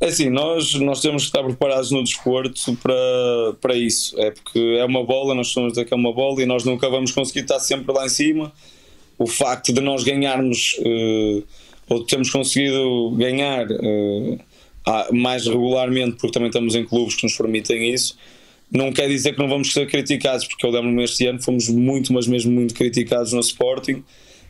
[0.00, 2.94] É assim, nós, nós temos que estar preparados no desporto para,
[3.60, 4.16] para isso.
[4.20, 7.40] É porque é uma bola, nós somos é uma bola e nós nunca vamos conseguir
[7.40, 8.52] estar sempre lá em cima.
[9.18, 11.42] O facto de nós ganharmos, uh,
[11.88, 14.38] ou temos conseguido ganhar uh,
[15.12, 18.16] mais regularmente, porque também estamos em clubes que nos permitem isso,
[18.70, 22.12] não quer dizer que não vamos ser criticados, porque eu lembro-me este ano fomos muito,
[22.12, 24.02] mas mesmo muito criticados no Sporting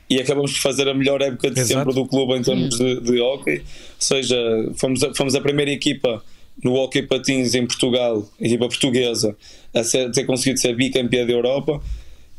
[0.08, 1.80] e acabamos por fazer a melhor época de Exato.
[1.80, 3.58] sempre do clube em termos de, de hockey.
[3.58, 3.62] Ou
[3.98, 4.36] seja,
[4.76, 6.22] fomos a, fomos a primeira equipa
[6.62, 9.36] no hockey patins em Portugal, equipa portuguesa,
[9.72, 11.82] a ser, ter conseguido ser bicampeã da Europa.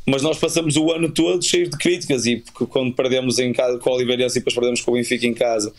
[0.06, 3.90] Mas nós passamos o ano todo cheio de críticas e quando perdemos em casa com
[3.90, 5.72] o Oliveirense e depois perdemos com o Benfica em casa,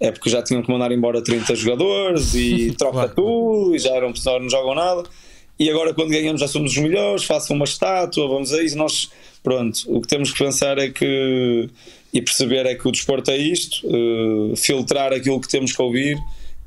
[0.00, 4.12] é porque já tinham que mandar embora 30 jogadores e troca tudo e já eram
[4.12, 5.02] pessoas não jogam nada.
[5.58, 8.76] E agora quando ganhamos já somos os melhores, façam uma estátua, vamos a isso.
[8.76, 9.10] Nós
[9.46, 11.70] Pronto, o que temos que pensar é que
[12.12, 16.18] e perceber é que o desporto é isto, uh, filtrar aquilo que temos que ouvir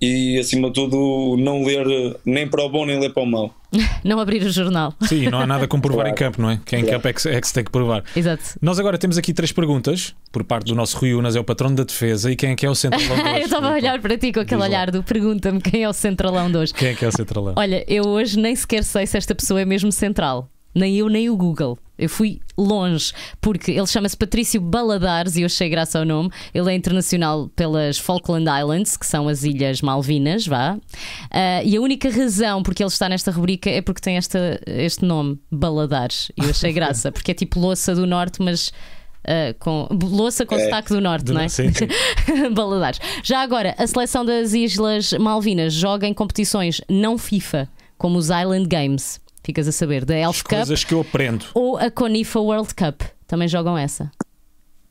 [0.02, 3.54] e acima de tudo não ler nem para o bom nem ler para o mau.
[4.04, 4.94] não abrir o jornal.
[5.02, 6.10] Sim, não há nada como provar claro.
[6.10, 6.60] em campo, não é?
[6.66, 8.04] Quem em campo é que, é que, se tem que provar.
[8.16, 8.44] Exato.
[8.62, 11.76] Nós agora temos aqui três perguntas por parte do nosso Rui Unas, é o patrono
[11.76, 13.40] da defesa e quem é que é o centralão de hoje?
[13.40, 16.50] eu estava a olhar para ti com aquele olhar do pergunta-me quem é o centralão
[16.52, 16.74] de hoje.
[16.74, 17.54] Quem é que é o centralão?
[17.58, 21.30] Olha, eu hoje nem sequer sei se esta pessoa é mesmo central nem eu nem
[21.30, 21.78] o Google.
[22.00, 26.32] Eu fui longe, porque ele chama-se Patrício Baladares e eu achei graça ao nome.
[26.54, 30.76] Ele é internacional pelas Falkland Islands, que são as Ilhas Malvinas, vá.
[30.76, 35.04] Uh, e a única razão porque ele está nesta rubrica é porque tem esta, este
[35.04, 36.32] nome, Baladares.
[36.38, 38.72] E eu achei graça, porque é tipo louça do norte, mas.
[39.20, 41.50] Uh, com louça com é, sotaque do norte, do não é?
[41.50, 41.88] Sim, sim.
[42.56, 43.02] Baladares.
[43.22, 48.66] Já agora, a seleção das Islas Malvinas joga em competições não FIFA, como os Island
[48.70, 49.20] Games.
[49.50, 50.58] Ficas a saber, da Elf As Cup.
[50.58, 51.44] Coisas que eu aprendo.
[51.56, 53.02] Ou a Conifa World Cup.
[53.26, 54.12] Também jogam essa.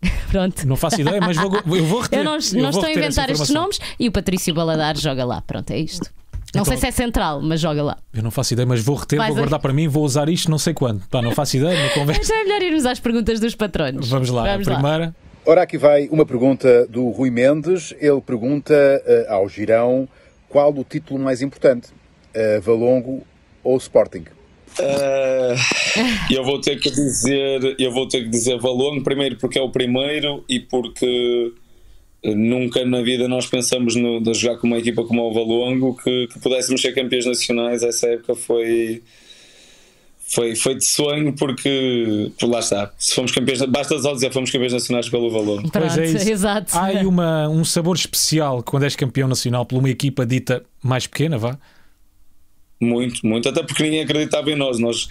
[0.33, 0.67] Pronto.
[0.67, 2.19] Não faço ideia, mas vou, eu vou reter.
[2.19, 5.41] Eu não, eu não estou a inventar estes nomes e o Patrício Baladar joga lá.
[5.43, 6.11] Pronto, é isto.
[6.53, 7.99] Não então, sei se é central, mas joga lá.
[8.13, 10.51] Eu não faço ideia, mas vou reter, Vais vou guardar para mim vou usar isto
[10.51, 11.07] não sei quando.
[11.07, 12.25] Pá, não faço ideia, me conversa.
[12.25, 14.09] Já é melhor irmos às perguntas dos patronos.
[14.09, 15.05] Vamos lá, Vamos a primeira.
[15.07, 15.15] Lá.
[15.47, 17.95] Ora, aqui vai uma pergunta do Rui Mendes.
[18.01, 20.09] Ele pergunta uh, ao Girão
[20.49, 21.91] qual o título mais importante,
[22.35, 23.23] uh, Valongo
[23.63, 24.25] ou Sporting?
[24.79, 29.63] Uh, eu vou ter que dizer, eu vou ter que dizer Valongo primeiro porque é
[29.63, 31.53] o primeiro e porque
[32.25, 36.29] nunca na vida nós pensamos no, de jogar com uma equipa como o Valongo que,
[36.29, 37.83] que pudéssemos ser campeões nacionais.
[37.83, 39.03] Essa época foi
[40.29, 44.75] foi, foi de sonho porque lá está, se fomos campeões, basta só dizer fomos campeões
[44.75, 45.63] nacionais pelo valor.
[45.73, 46.29] Pois é isso.
[46.29, 46.77] Exato.
[46.77, 51.07] Há aí uma, um sabor especial quando és campeão nacional por uma equipa dita mais
[51.07, 51.59] pequena, vá.
[52.81, 55.09] Muito, muito, até porque ninguém acreditava em nós, nós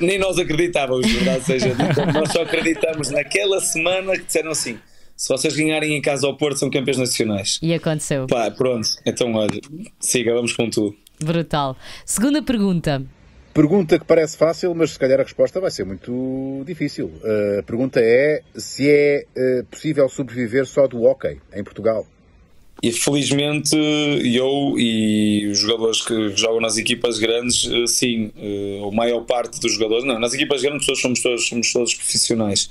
[0.00, 1.74] nem nós acreditávamos, verdade seja,
[2.14, 4.78] nós só acreditamos naquela semana que disseram assim:
[5.16, 7.58] se vocês ganharem em casa ao Porto, são campeões nacionais.
[7.60, 8.28] E aconteceu.
[8.28, 9.60] Pá, pronto, então olha,
[9.98, 10.96] siga, vamos com tudo.
[11.18, 11.76] Brutal.
[12.06, 13.02] Segunda pergunta.
[13.52, 17.10] Pergunta que parece fácil, mas se calhar a resposta vai ser muito difícil.
[17.58, 22.06] A pergunta é se é eh, possível sobreviver só do hockey em Portugal.
[22.82, 28.94] E felizmente eu e os jogadores que jogam nas equipas grandes, eh, sim, eh, a
[28.94, 32.70] maior parte dos jogadores, não, nas equipas grandes somos todos, somos todos profissionais.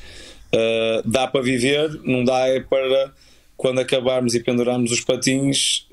[0.52, 3.14] Uh, dá para viver, não dá é para
[3.56, 5.86] quando acabarmos e pendurarmos os patins,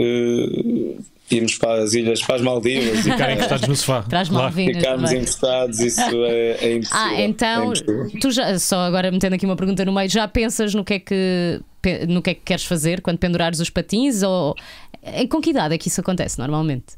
[1.31, 4.03] irmos para as ilhas, para as Maldivas e ficarem encostados no sofá.
[4.03, 4.77] Para as Malvinas.
[4.77, 7.01] Ficarmos encostados, isso é, é impossível.
[7.01, 10.75] Ah, então, é tu já, só agora metendo aqui uma pergunta no meio, já pensas
[10.75, 11.61] no que é que,
[12.09, 14.23] no que, é que queres fazer quando pendurares os patins?
[14.23, 14.55] Ou
[15.29, 16.95] com que idade é que isso acontece normalmente?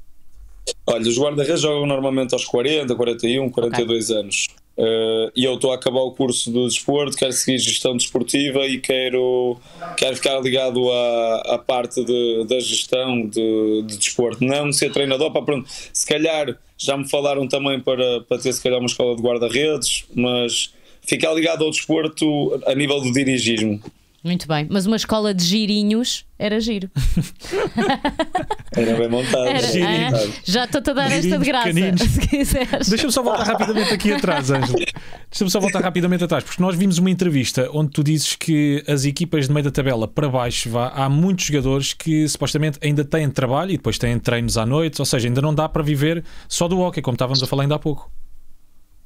[0.87, 4.21] Olha, os guarda-redes jogam normalmente aos 40, 41, 42 okay.
[4.21, 4.49] anos.
[4.79, 8.79] Uh, e eu estou a acabar o curso de desporto, quero seguir gestão desportiva e
[8.79, 9.59] quero,
[9.97, 15.33] quero ficar ligado à, à parte de, da gestão de, de desporto, não ser treinador.
[15.33, 19.17] Para, pronto, se calhar já me falaram também para, para ter se calhar uma escola
[19.17, 23.83] de guarda-redes, mas ficar ligado ao desporto a nível do dirigismo.
[24.29, 26.91] Muito bem, mas uma escola de girinhos era giro.
[28.77, 29.47] Era bem montado.
[29.47, 32.88] Era, é, já estou-te a dar esta de graça, se quiseres.
[32.88, 34.79] Deixa-me só voltar rapidamente aqui atrás, Ângelo.
[34.79, 39.05] Deixa-me só voltar rapidamente atrás, porque nós vimos uma entrevista onde tu dizes que as
[39.05, 43.29] equipas de meio da tabela para baixo vá, há muitos jogadores que supostamente ainda têm
[43.31, 46.69] trabalho e depois têm treinos à noite, ou seja, ainda não dá para viver só
[46.69, 48.12] do hockey, como estávamos a falar ainda há pouco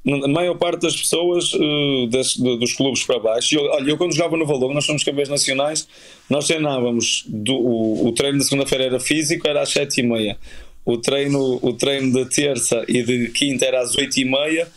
[0.05, 3.55] a maior parte das pessoas uh, des, de, dos clubes para baixo.
[3.55, 5.87] Eu, olha, eu quando jogava no Valor, nós somos campeões nacionais,
[6.29, 10.37] nós treinávamos, do, o, o treino de segunda-feira era físico, era às sete e meia.
[10.85, 14.67] O treino, o treino de terça e de quinta era às oito e meia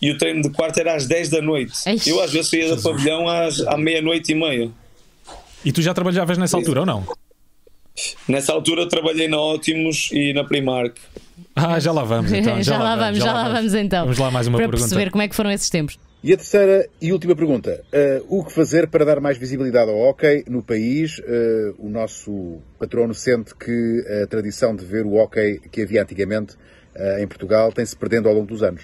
[0.00, 1.72] e o treino de quarta era às dez da noite.
[1.86, 2.10] Eixe.
[2.10, 4.68] Eu às vezes saía do pavilhão às, à meia-noite e meia.
[5.64, 7.06] E tu já trabalhavas nessa altura ou não?
[8.28, 10.96] Nessa altura trabalhei na Ótimos e na Primark.
[11.54, 12.60] Ah, já lá vamos então.
[12.62, 14.04] Já, lá vamos, já lá vamos então.
[14.04, 14.88] Vamos lá mais uma para pergunta.
[14.88, 15.98] perceber como é que foram esses tempos.
[16.24, 17.82] E a terceira e última pergunta.
[17.92, 21.18] Uh, o que fazer para dar mais visibilidade ao hockey no país?
[21.18, 26.54] Uh, o nosso patrono sente que a tradição de ver o hockey que havia antigamente
[26.94, 28.82] uh, em Portugal tem-se perdendo ao longo dos anos.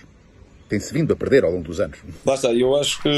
[0.69, 1.99] Tem-se vindo a perder ao longo dos anos.
[2.27, 3.09] Está, eu acho que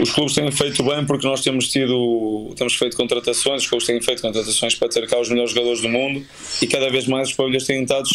[0.00, 4.00] os clubes têm feito bem porque nós temos tido, temos feito contratações, os clubes têm
[4.00, 6.24] feito contratações para ter cá os melhores jogadores do mundo
[6.62, 8.08] e cada vez mais os pavilhões têm estado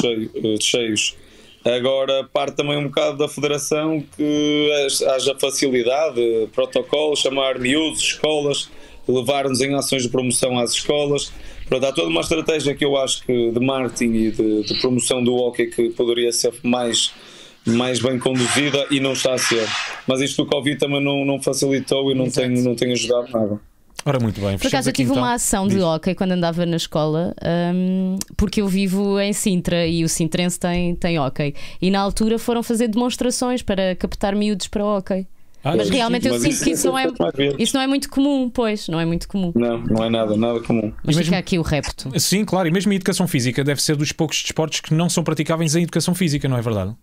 [0.60, 1.16] cheios.
[1.64, 4.70] Agora parte também um bocado da federação que
[5.14, 6.20] haja facilidade,
[6.52, 8.70] protocolo, chamar miúdos, escolas,
[9.08, 11.32] levar-nos em ações de promoção às escolas.
[11.68, 15.24] Pronto, há toda uma estratégia que eu acho que de marketing e de, de promoção
[15.24, 17.14] do hockey que poderia ser mais,
[17.66, 19.68] mais bem conduzida e não está a ser.
[20.08, 23.60] Mas isto do Covid também não, não facilitou e não tem, não tem ajudado nada.
[24.04, 24.58] Ora, muito bem.
[24.58, 25.22] Por acaso eu tive então.
[25.22, 27.36] uma ação de hockey quando andava na escola,
[27.76, 31.54] um, porque eu vivo em Sintra e o Sintrense tem, tem hockey.
[31.80, 35.28] E na altura foram fazer demonstrações para captar miúdos para hockey.
[35.64, 37.06] Ah, mas realmente eu sinto que isso não, é,
[37.60, 39.52] isso não é muito comum, pois, não é muito comum.
[39.54, 40.92] Não, não é nada, nada comum.
[41.04, 42.10] Mas mesmo, fica aqui o repto.
[42.20, 45.24] Sim, claro, e mesmo a educação física deve ser dos poucos desportos que não são
[45.24, 46.96] praticáveis em educação física, não é verdade?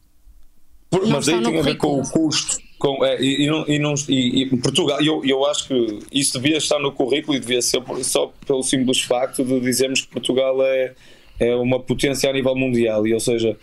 [0.91, 2.59] Por, mas aí tem a ver com o custo.
[2.79, 6.59] Com, é, e, e, e, não, e, e Portugal, eu, eu acho que isso devia
[6.59, 10.95] estar no currículo e devia ser só pelo simples facto de dizermos que Portugal é,
[11.41, 13.57] é uma potência a nível mundial, e ou seja,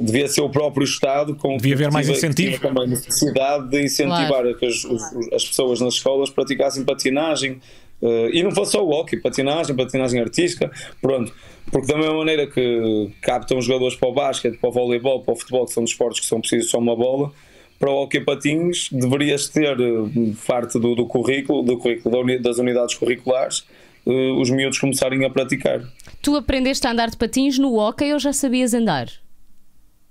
[0.00, 4.56] devia ser o próprio Estado com devia haver mais incentivo também necessidade de incentivar claro.
[4.56, 4.84] que as,
[5.32, 7.60] as pessoas nas escolas praticassem patinagem
[8.02, 11.32] uh, e não fosse só o hockey, patinagem, patinagem artística, pronto.
[11.70, 15.36] Porque da mesma maneira que captam jogadores para o basquete, para o voleibol, para o
[15.36, 17.32] futebol, que são desportos que são precisos só uma bola,
[17.78, 22.94] para o hockey patins deverias ter eh, parte do, do currículo, do currículo das unidades
[22.94, 23.64] curriculares,
[24.06, 25.82] uh, os miúdos começarem a praticar.
[26.20, 29.08] Tu aprendeste a andar de patins no hockey ou já sabias andar?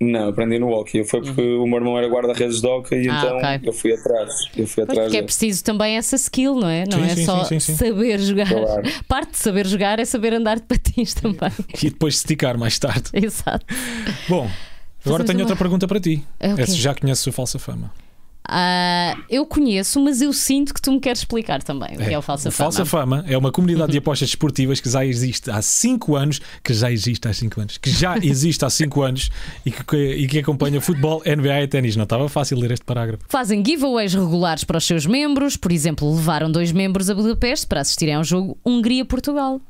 [0.01, 1.03] Não, aprendi no hockey.
[1.03, 1.63] Foi porque uhum.
[1.63, 3.59] o meu irmão era guarda-redes de hockey e ah, então okay.
[3.63, 4.33] eu fui atrás.
[4.57, 6.85] Eu fui atrás porque é preciso também essa skill, não é?
[6.91, 8.49] Não sim, é sim, só sim, saber jogar.
[8.49, 8.81] Claro.
[9.07, 11.51] Parte de saber jogar é saber andar de patins também.
[11.83, 13.09] E depois esticar mais tarde.
[13.13, 13.63] Exato.
[14.27, 14.49] Bom,
[15.05, 15.43] agora tenho uma...
[15.43, 16.25] outra pergunta para ti.
[16.39, 16.65] É okay.
[16.65, 17.91] já conheces o Falsa Fama.
[18.49, 22.13] Uh, eu conheço, mas eu sinto que tu me queres explicar também o é, que
[22.13, 22.71] é o Falsa Fama.
[22.71, 26.73] Falsa Fama é uma comunidade de apostas esportivas que já existe há 5 anos, que
[26.73, 29.30] já existe há 5 anos, que já existe há 5 anos
[29.65, 31.95] e que, e que acompanha futebol, NBA e ténis.
[31.95, 33.23] Não estava fácil ler este parágrafo.
[33.30, 37.82] Fazem giveaways regulares para os seus membros, por exemplo, levaram dois membros a Budapeste para
[37.82, 39.62] assistirem ao jogo Hungria-Portugal.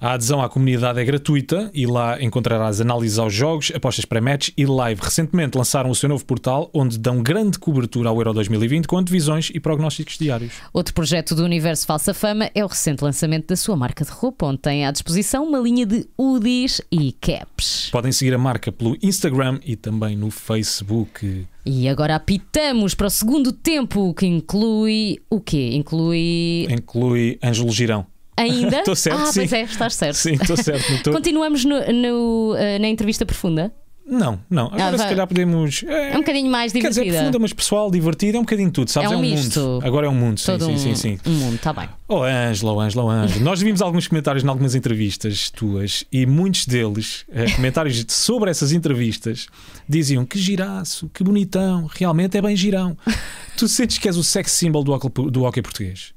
[0.00, 4.66] A adesão à comunidade é gratuita e lá encontrarás análises aos jogos, apostas pré-match e
[4.66, 5.00] live.
[5.02, 9.50] Recentemente lançaram o seu novo portal, onde dão grande cobertura ao Euro 2020 com divisões
[9.54, 10.52] e prognósticos diários.
[10.72, 14.46] Outro projeto do Universo Falsa Fama é o recente lançamento da sua marca de roupa,
[14.46, 17.88] onde tem à disposição uma linha de hoodies e caps.
[17.90, 21.46] Podem seguir a marca pelo Instagram e também no Facebook.
[21.64, 25.70] E agora apitamos para o segundo tempo, que inclui o quê?
[25.72, 26.66] Inclui.
[26.70, 28.06] Inclui Ângelo Girão.
[28.36, 28.78] Ainda?
[28.84, 29.20] Estou certo.
[29.20, 29.40] Ah, sim.
[29.40, 30.16] pois é, estás certo.
[30.16, 30.84] Sim, estou certo.
[31.04, 31.12] Tô...
[31.12, 33.72] Continuamos no, no, uh, na entrevista profunda?
[34.06, 34.66] Não, não.
[34.66, 35.82] Agora ah, se calhar podemos.
[35.86, 37.00] É, é, um bocadinho mais divertida.
[37.00, 39.10] Quer dizer, profunda, mas pessoal, divertida, é um bocadinho tudo, sabes?
[39.10, 39.80] É um, é um mundo.
[39.82, 41.18] Agora é um mundo, sim, Todo sim, um, sim, sim.
[41.24, 41.88] Um mundo, está bem.
[42.06, 43.42] Oh, Ângela, oh, Ângela, oh, Ângela.
[43.42, 48.72] Nós vimos alguns comentários em algumas entrevistas tuas e muitos deles, eh, comentários sobre essas
[48.72, 49.46] entrevistas,
[49.88, 52.96] diziam que giraço, que bonitão, realmente é bem girão.
[53.56, 54.98] tu sentes que és o sex symbol do,
[55.30, 56.12] do hockey português?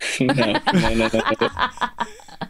[0.20, 2.40] não, não, não, não.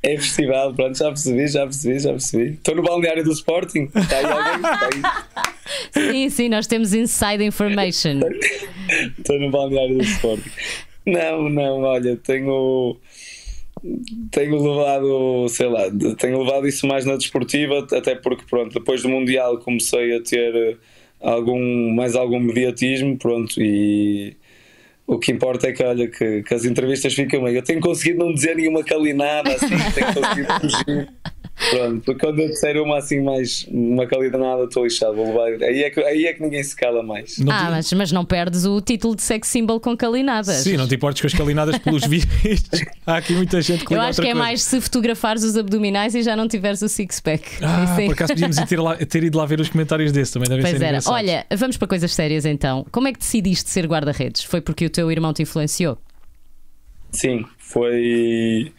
[0.00, 2.52] É festival, pronto, já percebi, já percebi, já percebi.
[2.52, 3.90] Estou no balneário do Sporting.
[3.94, 4.54] Está aí alguém?
[4.54, 6.12] Está aí.
[6.12, 8.20] Sim, sim, nós temos inside information.
[9.18, 10.50] Estou no balneário do Sporting.
[11.04, 12.96] Não, não, olha, tenho.
[14.32, 15.84] Tenho levado, sei lá,
[16.18, 20.78] tenho levado isso mais na desportiva, até porque, pronto, depois do Mundial comecei a ter
[21.20, 24.36] algum, mais algum mediatismo, pronto, e
[25.08, 27.54] o que importa é que, olha, que, que as entrevistas ficam bem.
[27.54, 31.08] Eu tenho conseguido não dizer nenhuma calinada, assim, tenho conseguido fugir.
[31.70, 35.62] Pronto, porque quando eu disser uma assim mais uma qualidade nada, estou lixado, vou levar.
[35.64, 37.38] Aí é, que, aí é que ninguém se cala mais.
[37.38, 37.70] Não ah, te...
[37.70, 40.56] mas, mas não perdes o título de sex symbol com calinadas.
[40.56, 42.84] Sim, não te importes com as calinadas pelos vistos.
[43.04, 44.38] Há aqui muita gente que Eu acho que é coisa.
[44.38, 47.58] mais se fotografares os abdominais e já não tiveres o six-pack.
[47.62, 50.62] Ah, por acaso podíamos ter, lá, ter, ido lá ver os comentários desse também devem
[50.64, 50.98] pois ser era.
[51.06, 52.86] Olha, vamos para coisas sérias então.
[52.92, 54.44] Como é que decidiste ser guarda-redes?
[54.44, 55.98] Foi porque o teu irmão te influenciou?
[57.10, 58.72] Sim, foi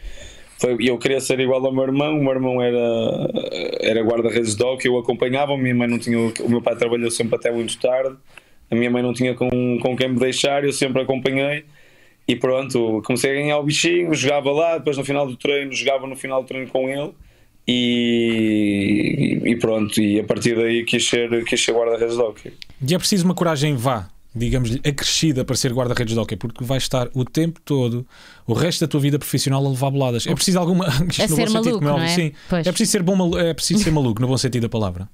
[0.59, 3.29] foi, eu queria ser igual ao meu irmão, o meu irmão era,
[3.81, 7.09] era guarda-redes de hockey, eu acompanhava, a minha mãe não tinha, o meu pai trabalhou
[7.09, 8.15] sempre até muito tarde,
[8.69, 11.63] a minha mãe não tinha com, com quem me deixar, eu sempre acompanhei
[12.27, 16.05] E pronto, comecei a ganhar o bichinho, jogava lá, depois no final do treino, jogava
[16.05, 17.11] no final do treino com ele.
[17.67, 22.53] E, e pronto, e a partir daí quis ser, quis ser guarda-redes de hockey.
[22.87, 26.83] E é preciso uma coragem vá, digamos-lhe, acrescida para ser guarda-redes de hockey, porque vais
[26.83, 28.05] estar o tempo todo,
[28.45, 30.27] o resto da tua vida profissional a levar boladas.
[30.27, 30.87] É preciso alguma.
[31.09, 32.15] Isto A no ser bom sentido, maluco, como é óbvio, é?
[32.15, 32.31] Sim.
[32.49, 32.67] Pois.
[32.67, 35.09] É preciso ser bom malu- é preciso ser maluco, no bom sentido da palavra.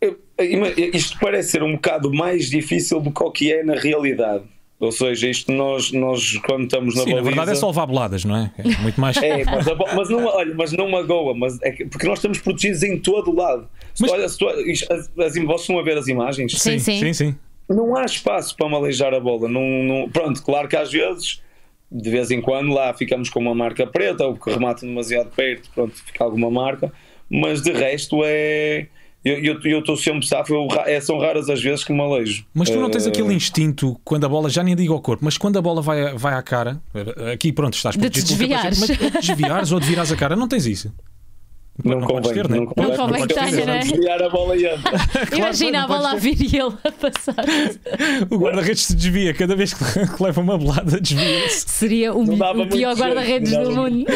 [0.00, 3.74] Eu- eu- Isto parece ser um bocado mais difícil do que o que é na
[3.74, 4.44] realidade.
[4.78, 7.30] Ou seja, isto nós, nós quando estamos na Sim, na baliza...
[7.30, 8.52] verdade é só levar boladas, não é?
[8.58, 9.16] É muito mais.
[9.16, 12.38] É, mas, bo- mas não, olha, mas não magoa, mas é que- porque nós estamos
[12.40, 13.66] protegidos em todo o lado.
[13.98, 16.52] Mas- olha, tu, as, as, vocês estão a ver as imagens?
[16.60, 16.98] Sim, sim.
[17.00, 17.34] sim, sim.
[17.68, 19.48] Não há espaço para maleijar a bola.
[19.48, 21.40] Não, não- pronto, claro que às vezes,
[21.90, 25.70] de vez em quando, lá ficamos com uma marca preta ou que remata demasiado perto,
[25.74, 26.92] pronto, fica alguma marca,
[27.30, 28.88] mas de resto é.
[29.26, 32.44] Eu estou sempre safo, eu é, são raras as vezes que me aleijo.
[32.54, 35.24] Mas tu não tens Eh, aquele instinto quando a bola, já nem digo ao corpo,
[35.24, 36.80] mas quando a bola vai, vai à cara,
[37.32, 38.78] aqui pronto, estás De te protegido desviares.
[38.78, 40.92] mas de desviares ou de virares a cara, não tens isso.
[41.84, 42.56] Não, não convém, ter, né?
[42.56, 43.80] não Não convém, convém porque que tenha, não né?
[43.80, 44.98] desviar a bola e entra.
[45.36, 47.34] Imagina não a bola a vir e ele a passar.
[48.30, 51.68] O guarda-redes se desvia, cada vez que leva uma bolada, desvia-se.
[51.68, 54.06] Seria o, Não o pior guarda-redes não do mundo.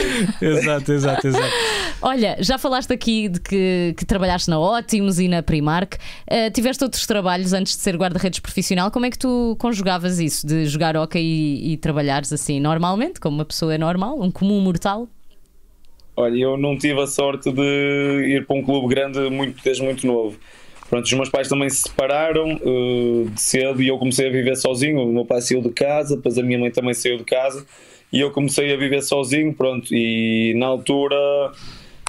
[0.40, 1.54] Exato, exato, exato.
[2.02, 5.94] Olha, já falaste aqui de que, que trabalhaste na Ótimos e na Primark.
[5.94, 8.90] Uh, tiveste outros trabalhos antes de ser guarda-redes profissional.
[8.90, 13.36] Como é que tu conjugavas isso de jogar hockey e, e trabalhares assim normalmente, como
[13.36, 15.08] uma pessoa normal, um comum mortal?
[16.20, 17.62] Olha, eu não tive a sorte de
[18.28, 20.38] ir para um clube grande muito, desde muito novo.
[20.90, 24.54] Pronto, os meus pais também se separaram eh, de cedo e eu comecei a viver
[24.54, 25.00] sozinho.
[25.00, 27.64] O meu pai saiu de casa, depois a minha mãe também saiu de casa
[28.12, 29.54] e eu comecei a viver sozinho.
[29.54, 31.16] Pronto, e na altura,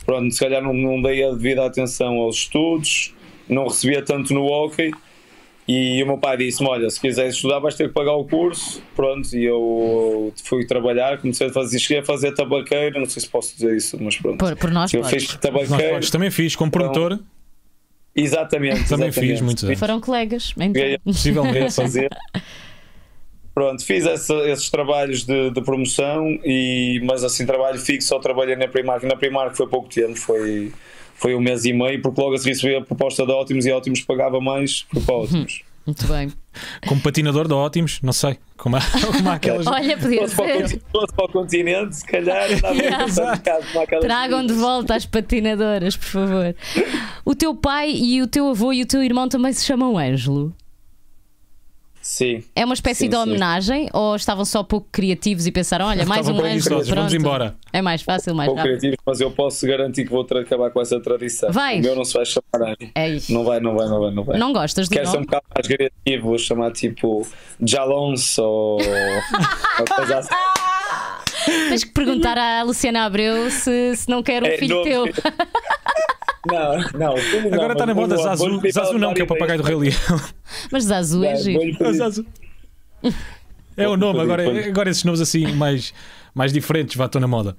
[0.05, 3.13] pronto, se calhar não, não dei a devida atenção aos estudos,
[3.47, 4.91] não recebia tanto no hockey.
[5.67, 8.81] E o meu pai disse-me: Olha, se quiseres estudar, vais ter que pagar o curso.
[8.95, 12.99] Pronto, e eu fui trabalhar, comecei a fazer, cheguei a fazer tabaqueira.
[12.99, 14.37] Não sei se posso dizer isso, mas pronto.
[14.37, 15.23] Por, por nós, eu podes.
[15.23, 15.93] fiz Nós tabaqueira.
[15.93, 17.19] podes, também fiz, como produtor,
[18.13, 18.89] Exatamente.
[18.89, 19.19] Também exatamente.
[19.19, 19.79] fiz muitos anos.
[19.79, 20.53] Foram colegas.
[20.59, 20.83] Então.
[21.05, 21.73] Possivelmente.
[21.73, 22.09] fazer.
[23.53, 28.55] Pronto, fiz essa- esses trabalhos de, de promoção, e, mas assim, trabalho fixo, só trabalhei
[28.55, 29.03] na Primark.
[29.03, 30.71] Na Primark foi pouco tempo, foi,
[31.21, 33.71] foi um mês e meio, porque logo a seguir recebi a proposta da Ótimos e
[33.71, 35.61] a Ótimos pagava mais, foi para Ótimos.
[35.85, 36.31] Muito bem.
[36.87, 38.81] como patinador de ótimos, não sei, como há,
[39.17, 39.65] como há aquelas.
[39.67, 40.79] Olha, podia Fosse para, o ser.
[41.15, 42.47] para o continente, se calhar
[43.81, 46.55] aquelas Tragam de volta as patinadoras, por favor.
[47.25, 50.53] O teu pai e o teu avô e o teu irmão também se chamam Ângelo.
[52.11, 52.43] Sim.
[52.53, 53.21] É uma espécie Sim, de sim.
[53.21, 56.95] homenagem ou estavam só pouco criativos e pensaram, olha, mais um preguiçosos, pronto.
[56.97, 57.55] vamos embora.
[57.71, 58.79] É mais fácil, mais pouco rápido.
[58.79, 61.53] criativo, mas eu posso garantir que vou acabar com essa tradição.
[61.53, 61.79] Vais.
[61.79, 62.91] O meu não se vai chamar Anjo.
[62.93, 63.31] É isso.
[63.33, 64.37] Não vai, não vai, não vai, não vai.
[64.37, 67.25] Não gostas do Quero ser um bocado mais criativo, vou chamar tipo
[67.63, 68.77] Jalonso ou
[69.95, 70.35] coisa assim.
[71.69, 75.05] Tens que perguntar à Luciana Abreu se, se não quer um É, filho não- teu.
[76.47, 77.15] Não, não.
[77.53, 79.75] Agora está na moda Zazu, Zazu não, que é o papagaio do Rei.
[79.75, 80.21] Leão.
[80.71, 81.93] Mas Zazu é giro.
[81.93, 82.25] Zazu.
[83.77, 85.93] É o nome, agora, agora esses nomes assim mais,
[86.33, 87.55] mais diferentes, vá, estão na moda.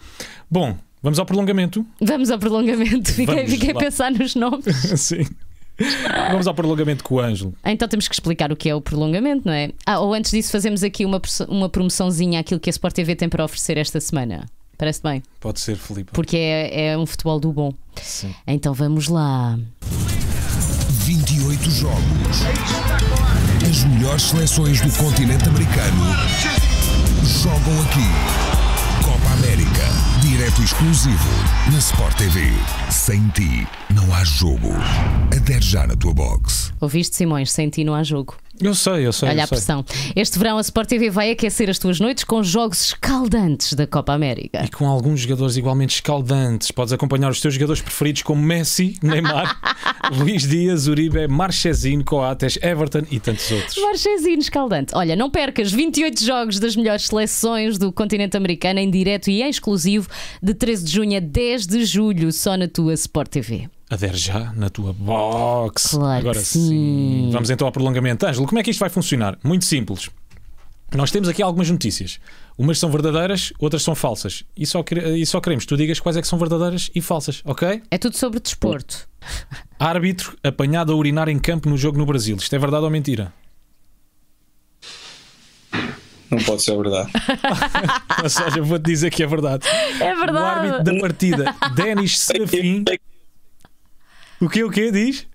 [0.50, 1.86] Bom, vamos ao prolongamento.
[2.00, 3.12] Vamos ao prolongamento.
[3.12, 4.64] Fiquei, Vamos fiquei a pensar nos nomes.
[5.00, 5.26] Sim.
[6.30, 7.54] Vamos ao prolongamento com o Ângelo.
[7.64, 9.70] Então temos que explicar o que é o prolongamento, não é?
[9.86, 13.28] Ah, ou antes disso, fazemos aqui uma, uma promoçãozinha àquilo que a Sport TV tem
[13.28, 14.46] para oferecer esta semana.
[14.82, 15.22] Parece bem?
[15.38, 16.10] Pode ser, Filipe.
[16.10, 17.72] Porque é, é um futebol do bom.
[18.02, 18.34] Sim.
[18.44, 19.56] Então vamos lá.
[21.04, 22.40] 28 jogos.
[23.64, 26.02] As melhores seleções do continente americano
[27.22, 29.04] jogam aqui.
[29.04, 29.86] Copa América.
[30.20, 31.30] Direto e exclusivo
[31.70, 32.40] na Sport TV.
[32.90, 33.64] Sem ti
[33.94, 34.72] não há jogo.
[35.32, 36.72] Adere já na tua box.
[36.80, 37.52] Ouviste, Simões?
[37.52, 38.36] Sem ti não há jogo.
[38.62, 39.28] Eu sei, eu sei.
[39.28, 39.56] Olha eu a sei.
[39.56, 39.84] pressão.
[40.14, 44.12] Este verão a Sport TV vai aquecer as tuas noites com jogos escaldantes da Copa
[44.12, 44.64] América.
[44.64, 46.70] E com alguns jogadores igualmente escaldantes.
[46.70, 49.60] Podes acompanhar os teus jogadores preferidos como Messi, Neymar,
[50.12, 53.76] Luís Dias, Uribe, Marchezinho, Coates, Everton e tantos outros.
[53.78, 54.94] Marchezinho escaldante.
[54.94, 59.48] Olha, não percas 28 jogos das melhores seleções do continente americano em direto e em
[59.48, 60.08] exclusivo
[60.42, 63.68] de 13 de junho a 10 de julho, só na tua Sport TV.
[63.92, 65.90] Adere já na tua box.
[65.90, 67.28] Claro Agora que sim.
[67.30, 68.26] Vamos então ao prolongamento.
[68.26, 69.38] Ângelo, como é que isto vai funcionar?
[69.44, 70.08] Muito simples.
[70.94, 72.18] Nós temos aqui algumas notícias.
[72.56, 74.44] Umas são verdadeiras, outras são falsas.
[74.56, 74.82] E só,
[75.14, 77.82] e só queremos que tu digas quais é que são verdadeiras e falsas, ok?
[77.90, 79.06] É tudo sobre desporto.
[79.78, 82.34] Árbitro apanhado a urinar em campo no jogo no Brasil.
[82.38, 83.30] Isto é verdade ou mentira?
[86.30, 87.12] Não pode ser verdade.
[88.22, 89.68] Ou seja, vou-te dizer que é verdade.
[90.00, 92.84] É O árbitro da partida, Denis Serafim.
[94.42, 95.26] O que o que diz?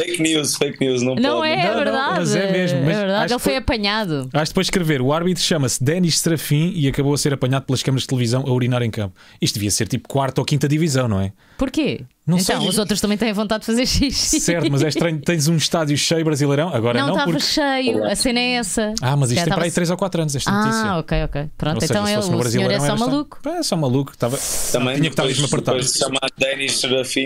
[0.00, 1.50] Fake news, fake news, não, Não pode.
[1.50, 2.18] é, é Não, não, verdade.
[2.20, 3.24] mas é mesmo, mas é verdade.
[3.24, 4.30] acho Ele que foi apanhado.
[4.32, 7.64] Acho que depois de escrever, o árbitro chama-se Denis Serafim e acabou a ser apanhado
[7.66, 9.14] pelas câmaras de televisão a urinar em campo.
[9.42, 11.32] Isto devia ser tipo quarta ou quinta divisão, não é?
[11.58, 12.00] Porquê?
[12.30, 12.68] Não então, sei.
[12.68, 14.40] os outros também têm vontade de fazer xixi.
[14.40, 17.46] Certo, mas é estranho, tens um estádio cheio brasileirão, agora Não não, estava porque...
[17.46, 18.94] cheio, a cena é essa.
[19.02, 20.82] Ah, mas isto tem para aí 3 ou 4 anos, esta notícia.
[20.84, 21.44] Ah, ok, ok.
[21.58, 23.38] Pronto, seja, então se ele, o senhor é só maluco.
[23.46, 24.12] É só maluco.
[24.12, 24.38] Estava...
[24.72, 25.78] Também Tinha que estar mesmo apertado.
[25.78, 27.24] depois de chamar Denis Serafim,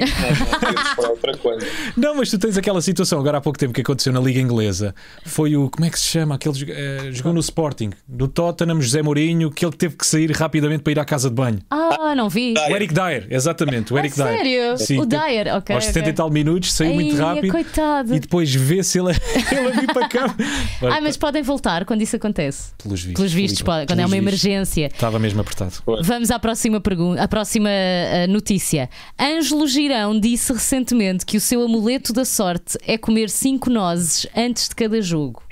[0.98, 1.66] não, outra coisa.
[1.96, 4.94] Não, mas tu tens aquela situação agora há pouco tempo que aconteceu na Liga Inglesa.
[5.24, 5.68] Foi o.
[5.70, 6.34] Como é que se chama?
[6.34, 10.82] Aquele eh, jogou no Sporting, do Tottenham, José Mourinho, que ele teve que sair rapidamente
[10.82, 11.58] para ir à casa de banho.
[11.70, 12.54] Ah, não vi.
[12.54, 12.70] Dyer.
[12.72, 13.92] O Eric Dyer, exatamente.
[13.92, 14.36] O Ah, Eric Dyer.
[14.36, 14.78] sério?
[14.78, 15.74] Sim, o Dyer, ok.
[15.74, 17.50] Aos 70 e tal minutos, saiu muito rápido.
[17.50, 18.14] coitado.
[18.14, 19.10] E depois vê-se ele,
[19.52, 20.34] ele a vir para cá.
[20.82, 22.72] Ah, mas podem voltar quando isso acontece.
[22.82, 23.16] Pelos vistos.
[23.16, 24.44] Pelos vistos, pode- quando é pelos uma vistos.
[24.44, 24.86] emergência.
[24.86, 25.72] Estava mesmo apertado.
[26.02, 28.88] Vamos à próxima pergunta, à próxima eh, notícia.
[29.18, 34.68] Ângelo Girão disse recentemente que o seu amuleto da sorte é comer cinco nozes antes
[34.68, 35.42] de cada jogo.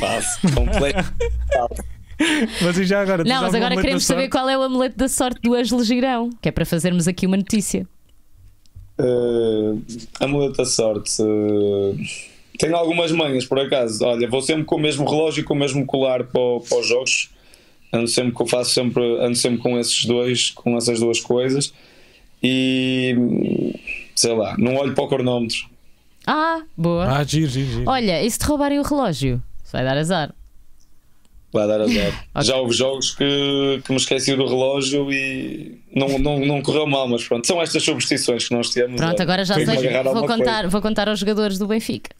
[0.00, 1.12] Passo, completo.
[2.62, 3.22] Mas e já agora?
[3.24, 6.48] Não, mas agora queremos saber qual é o amuleto da sorte do Ângelo Girão, que
[6.48, 7.86] é para fazermos aqui uma notícia.
[8.98, 9.82] Uh,
[10.20, 11.20] amuleto da sorte.
[11.20, 11.94] uh,
[12.58, 14.02] tenho algumas manhas, por acaso.
[14.04, 16.86] Olha, vou sempre com o mesmo relógio e com o mesmo colar para, para os
[16.88, 17.30] jogos.
[17.92, 21.72] Ando sempre, com- faço sempre, ando sempre com esses dois, com essas duas coisas.
[22.42, 23.14] E
[24.14, 25.68] sei lá, não olho para o cronómetro.
[26.26, 27.18] Ah, boa.
[27.18, 27.84] Ah, giro, giro, giro.
[27.90, 29.42] Olha, e se te roubarem o relógio?
[29.62, 30.34] Isso vai dar azar.
[31.64, 32.26] Dar azar.
[32.34, 32.44] Ok.
[32.44, 37.08] Já houve jogos que, que me esqueci do relógio e não, não, não correu mal,
[37.08, 38.96] mas pronto, são estas superstições que nós temos.
[38.96, 39.22] Pronto, olha.
[39.22, 39.64] agora já sei.
[39.64, 40.68] Vou contar, coisa.
[40.68, 42.10] vou contar aos jogadores do Benfica.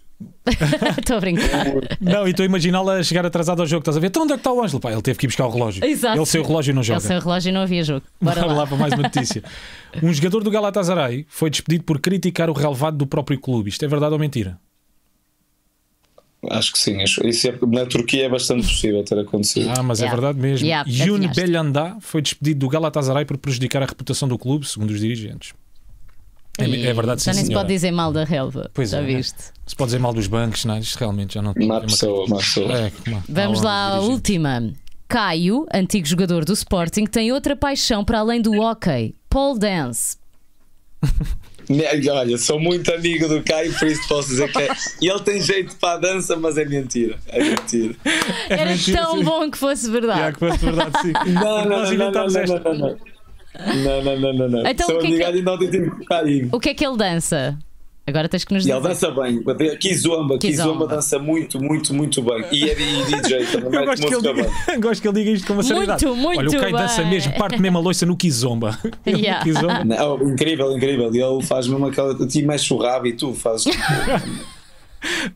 [0.99, 1.67] Estou a brincar.
[2.01, 3.81] Não, e estou a imaginá-la a chegar atrasado ao jogo.
[3.81, 4.07] Estás a ver?
[4.07, 4.81] Então onde é que está o Ângelo?
[4.81, 5.85] Pá, ele teve que ir buscar o relógio.
[5.85, 6.17] Exato.
[6.17, 7.01] Ele sem o relógio não joga.
[7.01, 8.07] Ele sem o relógio não havia jogo.
[8.21, 8.53] Bora lá.
[8.55, 9.43] lá para mais uma notícia.
[10.03, 13.71] Um jogador do Galatasaray foi despedido por criticar o relevado do próprio clube.
[13.71, 14.59] Isto é verdade ou mentira?
[16.51, 17.03] Acho que sim.
[17.03, 19.71] acho- Isso é- na Turquia é bastante possível ter acontecido.
[19.77, 20.21] Ah, mas é Yeah.
[20.21, 20.67] verdade mesmo.
[20.67, 21.41] Yeah, Yun adivinhaste.
[21.43, 25.53] Belhanda foi despedido do Galatasaray por prejudicar a reputação do clube, segundo os dirigentes.
[26.59, 27.65] É, é verdade, sim, Já nem se senhora.
[27.65, 28.71] pode dizer mal da relva.
[28.73, 29.05] Pois já é.
[29.05, 29.37] viste?
[29.67, 32.27] Se pode dizer mal dos bancos, não, isto realmente já não Má é uma- pessoa,
[32.29, 32.73] má pessoa.
[32.73, 34.13] É, uma- Vamos uma lá à dirigente.
[34.15, 34.73] última.
[35.09, 39.15] Caio, antigo jogador do Sporting, tem outra paixão para além do hockey.
[39.29, 40.17] Pole dance.
[42.13, 44.69] Olha, sou muito amigo do Caio, por isso posso dizer que é.
[45.03, 47.17] Ele tem jeito para a dança, mas é mentira.
[47.29, 47.95] É mentira.
[48.49, 49.25] Era mentira, tão sim.
[49.25, 50.37] bom que fosse verdade.
[50.39, 51.13] Que fosse verdade, sim.
[51.33, 52.97] Não, não, Nós não, não, não, não, não, não.
[53.59, 54.67] Não, não, não, não, não.
[54.67, 56.49] Então, Sou o que é que ele- ainda ontem tive com o Caio.
[56.53, 57.59] O que é que ele dança?
[58.07, 58.79] Agora tens que nos E dizer.
[58.79, 59.43] ele dança bem.
[59.43, 60.39] Kizomba, Kizomba.
[60.39, 62.45] Kizomba dança muito, muito, muito bem.
[62.53, 63.81] E é e DJ também.
[63.81, 66.07] Eu gosto que, ele diga, gosto que ele diga isto com uma seriedade.
[66.07, 68.79] Muito, muito Olha, o Caio dança mesmo, parte mesmo a loiça no Kizomba.
[69.07, 69.43] Yeah.
[69.43, 69.83] Kizomba.
[69.85, 71.13] Não, incrível, incrível.
[71.13, 72.15] E ele faz mesmo aquela.
[72.27, 73.67] Ti mexe o rabo e tu fazes.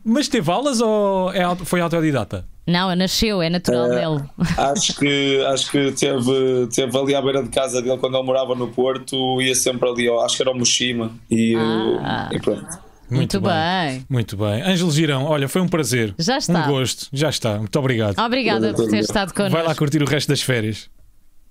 [0.03, 2.45] Mas teve aulas ou é foi autodidata?
[2.67, 4.23] Não, nasceu, é natural Eh, dele.
[4.57, 8.53] acho que, acho que teve, teve ali à beira de casa dele quando ele morava
[8.55, 9.41] no Porto.
[9.41, 11.11] Ia sempre ali, ó, acho que era o Moshima.
[11.29, 12.29] E, Ah.
[12.31, 12.65] e pronto.
[13.09, 14.05] Muito bem.
[14.09, 14.61] Muito bem.
[14.61, 16.13] Ângelo Girão, olha, foi um prazer.
[16.17, 16.65] Já está.
[16.65, 17.07] Um gosto.
[17.11, 17.57] Já está.
[17.57, 18.17] Muito obrigado.
[18.17, 19.77] Obrigada por ter estado Vai lá connosco.
[19.79, 20.89] curtir o resto das férias.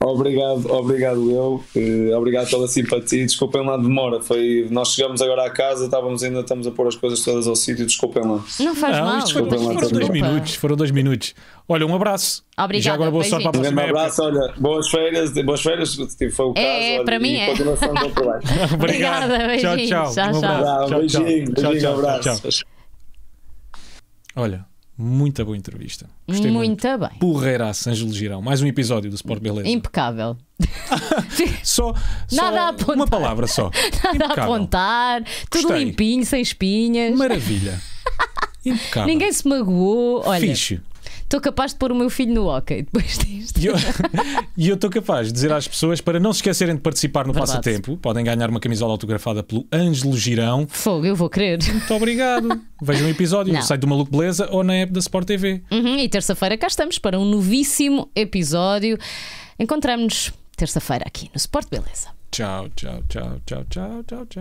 [0.03, 1.63] Obrigado, obrigado eu.
[1.77, 3.23] Eh, obrigado pela simpatia.
[3.27, 4.19] Desculpem lá a demora.
[4.23, 7.55] Foi, nós chegamos agora à casa, estávamos ainda estamos a pôr as coisas todas ao
[7.55, 7.85] sítio.
[7.85, 8.43] Desculpem lá.
[8.61, 9.19] Não faz Não, mal.
[9.23, 10.13] desculpa lá, foram dois desculpa.
[10.15, 10.55] minutos.
[10.55, 11.35] Foram dois minutos.
[11.69, 12.43] Olha, um abraço.
[12.59, 14.01] Obrigada, E já agora boa sorte para a Um grande próxima época.
[14.01, 16.67] abraço, olha, boas férias, boas férias, tipo, foi o caso.
[16.67, 17.47] É, é, olha, para mim é.
[17.49, 18.41] continuação do trabalho.
[18.73, 19.25] Obrigado.
[19.25, 19.89] Obrigada, tchau, beijinhos.
[19.91, 20.13] tchau.
[20.15, 20.51] Tchau, Um tchau.
[20.51, 20.87] abraço.
[20.89, 21.25] Tchau, tchau.
[21.25, 22.51] beijinho, Tchau, beijinho, tchau, abraço.
[22.51, 22.69] tchau.
[24.37, 24.65] Olha,
[25.01, 26.07] muita boa entrevista.
[26.29, 26.85] Gostei muito.
[26.87, 27.19] Muito bem.
[27.19, 28.43] Porreiraço, Ângelo Girão.
[28.43, 29.69] Mais um episódio do Sport Beleza.
[29.69, 30.37] Impecável.
[31.65, 31.95] Só,
[32.29, 32.95] só Nada a apontar.
[32.97, 33.71] uma palavra só.
[34.05, 34.45] Nada a Impecável.
[34.55, 35.85] apontar, tudo Gostei.
[35.85, 37.17] limpinho, sem espinhas.
[37.17, 37.81] Maravilha.
[38.65, 39.07] Impecável.
[39.07, 40.23] Ninguém se magoou.
[40.27, 40.81] Olha, Fixe.
[41.31, 43.59] Estou capaz de pôr o meu filho no hockey depois disto.
[43.61, 43.77] E eu-
[44.75, 47.53] estou capaz de dizer às pessoas para não se esquecerem de participar no Verdade.
[47.59, 47.97] passatempo.
[47.99, 50.67] Podem ganhar uma camisola autografada pelo Ângelo Girão.
[50.69, 51.63] Fogo, eu vou querer.
[51.63, 52.61] Muito obrigado.
[52.83, 55.63] Vejam o episódio no site do Maluco Beleza ou na app da Sport TV.
[55.71, 58.99] Uhum, e terça-feira cá estamos para um novíssimo episódio.
[59.59, 62.09] Encontramos-nos terça-feira aqui no Sport Beleza.
[62.33, 64.41] Tchau, tchau, tchau, tchau, tchau, tchau, tchau.